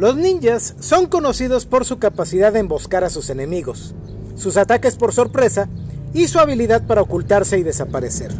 Los 0.00 0.16
ninjas 0.16 0.76
son 0.80 1.08
conocidos 1.08 1.66
por 1.66 1.84
su 1.84 1.98
capacidad 1.98 2.54
de 2.54 2.60
emboscar 2.60 3.04
a 3.04 3.10
sus 3.10 3.28
enemigos, 3.28 3.94
sus 4.34 4.56
ataques 4.56 4.96
por 4.96 5.12
sorpresa 5.12 5.68
y 6.14 6.26
su 6.26 6.38
habilidad 6.38 6.86
para 6.86 7.02
ocultarse 7.02 7.58
y 7.58 7.62
desaparecer. 7.62 8.32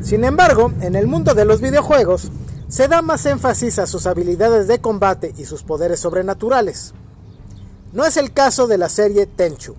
Sin 0.00 0.24
embargo, 0.24 0.72
en 0.80 0.94
el 0.94 1.06
mundo 1.06 1.34
de 1.34 1.44
los 1.44 1.60
videojuegos, 1.60 2.30
se 2.68 2.88
da 2.88 3.02
más 3.02 3.26
énfasis 3.26 3.78
a 3.78 3.86
sus 3.86 4.06
habilidades 4.06 4.66
de 4.66 4.78
combate 4.78 5.34
y 5.36 5.44
sus 5.44 5.64
poderes 5.64 6.00
sobrenaturales. 6.00 6.94
No 7.92 8.06
es 8.06 8.16
el 8.16 8.32
caso 8.32 8.66
de 8.66 8.78
la 8.78 8.88
serie 8.88 9.26
Tenchu. 9.26 9.74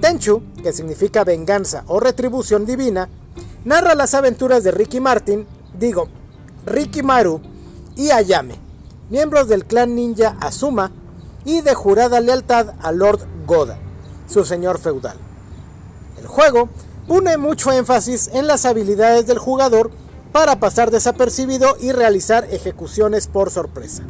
Tenchu, 0.00 0.42
que 0.62 0.72
significa 0.72 1.22
venganza 1.22 1.84
o 1.88 2.00
retribución 2.00 2.64
divina, 2.64 3.10
narra 3.66 3.94
las 3.94 4.14
aventuras 4.14 4.64
de 4.64 4.70
Ricky 4.70 5.00
Martin, 5.00 5.46
digo, 5.78 6.08
Ricky 6.64 7.02
Maru 7.02 7.42
y 7.94 8.10
Ayame, 8.10 8.65
miembros 9.10 9.48
del 9.48 9.64
clan 9.64 9.94
ninja 9.94 10.36
Azuma 10.40 10.90
y 11.44 11.60
de 11.60 11.74
jurada 11.74 12.20
lealtad 12.20 12.74
a 12.80 12.92
Lord 12.92 13.20
Goda, 13.46 13.78
su 14.28 14.44
señor 14.44 14.78
feudal. 14.78 15.16
El 16.18 16.26
juego 16.26 16.68
pone 17.06 17.36
mucho 17.36 17.72
énfasis 17.72 18.28
en 18.32 18.46
las 18.46 18.64
habilidades 18.64 19.26
del 19.26 19.38
jugador 19.38 19.90
para 20.32 20.58
pasar 20.58 20.90
desapercibido 20.90 21.76
y 21.80 21.92
realizar 21.92 22.44
ejecuciones 22.50 23.26
por 23.28 23.50
sorpresa. 23.50 24.02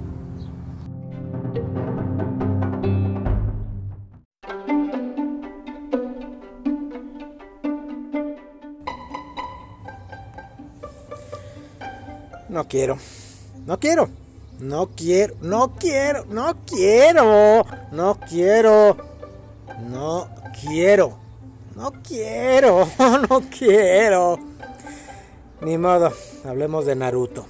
No 12.48 12.66
quiero, 12.66 12.96
no 13.66 13.78
quiero. 13.78 14.08
No 14.58 14.88
quiero, 14.96 15.34
no 15.42 15.74
quiero, 15.78 16.24
no 16.26 16.54
quiero, 16.64 17.66
no 17.92 18.18
quiero, 18.26 18.96
no 19.86 20.28
quiero, 20.58 21.18
no 21.74 21.92
quiero, 22.02 22.88
no 23.28 23.42
quiero. 23.50 24.38
Ni 25.60 25.76
modo, 25.76 26.10
hablemos 26.46 26.86
de 26.86 26.96
Naruto. 26.96 27.46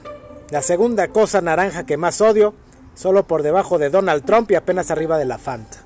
La 0.51 0.63
segunda 0.63 1.09
cosa 1.09 1.41
naranja 1.41 1.87
que 1.87 1.97
más 1.97 2.21
odio, 2.21 2.55
solo 2.97 3.25
por 3.25 3.43
debajo 3.43 3.79
de 3.79 3.91
Donald 3.91 4.25
Trump 4.25 4.51
y 4.51 4.57
apenas 4.57 4.91
arriba 4.91 5.17
de 5.17 5.27
la 5.27 5.39
Fanta. 5.39 5.79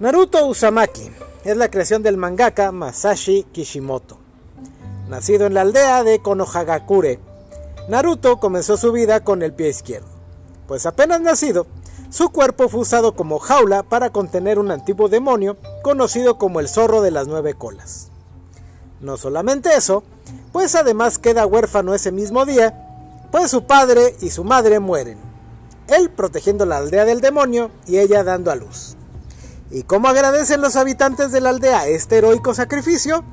Naruto 0.00 0.46
Uzumaki 0.46 1.10
es 1.44 1.56
la 1.58 1.70
creación 1.70 2.02
del 2.02 2.16
mangaka 2.16 2.72
Masashi 2.72 3.44
Kishimoto. 3.52 4.18
Nacido 5.08 5.46
en 5.46 5.54
la 5.54 5.60
aldea 5.60 6.02
de 6.04 6.20
Konohagakure, 6.20 7.18
Naruto 7.88 8.38
comenzó 8.38 8.76
su 8.76 8.92
vida 8.92 9.24
con 9.24 9.42
el 9.42 9.52
pie 9.52 9.68
izquierdo, 9.68 10.06
pues 10.68 10.86
apenas 10.86 11.20
nacido, 11.20 11.66
su 12.10 12.30
cuerpo 12.30 12.68
fue 12.68 12.80
usado 12.80 13.16
como 13.16 13.40
jaula 13.40 13.82
para 13.82 14.10
contener 14.10 14.60
un 14.60 14.70
antiguo 14.70 15.08
demonio 15.08 15.56
conocido 15.82 16.38
como 16.38 16.60
el 16.60 16.68
zorro 16.68 17.02
de 17.02 17.10
las 17.10 17.26
nueve 17.26 17.54
colas. 17.54 18.08
No 19.00 19.16
solamente 19.16 19.74
eso, 19.74 20.04
pues 20.52 20.76
además 20.76 21.18
queda 21.18 21.44
huérfano 21.44 21.92
ese 21.92 22.12
mismo 22.12 22.46
día, 22.46 23.26
pues 23.32 23.50
su 23.50 23.64
padre 23.64 24.14
y 24.20 24.30
su 24.30 24.44
madre 24.44 24.78
mueren, 24.78 25.18
él 25.88 26.08
protegiendo 26.08 26.64
la 26.66 26.76
aldea 26.76 27.04
del 27.04 27.20
demonio 27.20 27.72
y 27.86 27.98
ella 27.98 28.22
dando 28.22 28.52
a 28.52 28.54
luz. 28.56 28.96
Y 29.72 29.82
como 29.82 30.06
agradecen 30.06 30.60
los 30.60 30.76
habitantes 30.76 31.32
de 31.32 31.40
la 31.40 31.48
aldea 31.48 31.88
este 31.88 32.18
heroico 32.18 32.54
sacrificio, 32.54 33.24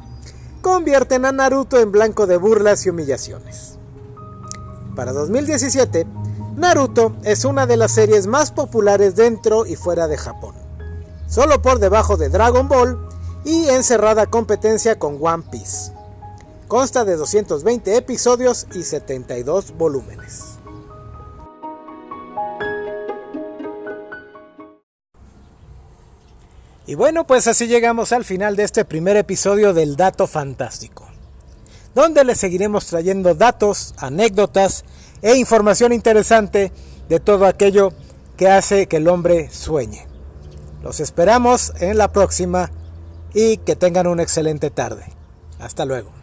convierten 0.61 1.25
a 1.25 1.31
Naruto 1.31 1.79
en 1.79 1.91
blanco 1.91 2.25
de 2.25 2.37
burlas 2.37 2.85
y 2.85 2.89
humillaciones 2.89 3.78
para 4.99 5.13
2017, 5.13 6.05
Naruto 6.57 7.15
es 7.23 7.45
una 7.45 7.65
de 7.65 7.77
las 7.77 7.93
series 7.93 8.27
más 8.27 8.51
populares 8.51 9.15
dentro 9.15 9.65
y 9.65 9.77
fuera 9.77 10.09
de 10.09 10.17
Japón, 10.17 10.55
solo 11.25 11.61
por 11.61 11.79
debajo 11.79 12.17
de 12.17 12.27
Dragon 12.27 12.67
Ball 12.67 12.99
y 13.45 13.69
en 13.69 13.85
cerrada 13.85 14.25
competencia 14.25 14.99
con 14.99 15.17
One 15.21 15.45
Piece. 15.49 15.93
Consta 16.67 17.05
de 17.05 17.15
220 17.15 17.95
episodios 17.95 18.67
y 18.75 18.83
72 18.83 19.71
volúmenes. 19.77 20.57
Y 26.87 26.95
bueno, 26.95 27.25
pues 27.25 27.47
así 27.47 27.67
llegamos 27.67 28.11
al 28.11 28.25
final 28.25 28.57
de 28.57 28.63
este 28.63 28.83
primer 28.83 29.15
episodio 29.15 29.73
del 29.73 29.95
Dato 29.95 30.27
Fantástico 30.27 31.09
donde 31.99 32.23
les 32.23 32.37
seguiremos 32.39 32.85
trayendo 32.85 33.35
datos, 33.35 33.93
anécdotas 33.97 34.85
e 35.21 35.35
información 35.35 35.91
interesante 35.91 36.71
de 37.09 37.19
todo 37.19 37.45
aquello 37.45 37.91
que 38.37 38.47
hace 38.47 38.87
que 38.87 38.97
el 38.97 39.09
hombre 39.09 39.49
sueñe. 39.51 40.07
Los 40.81 41.01
esperamos 41.01 41.73
en 41.81 41.97
la 41.97 42.13
próxima 42.13 42.71
y 43.33 43.57
que 43.57 43.75
tengan 43.75 44.07
una 44.07 44.23
excelente 44.23 44.69
tarde. 44.69 45.03
Hasta 45.59 45.83
luego. 45.83 46.18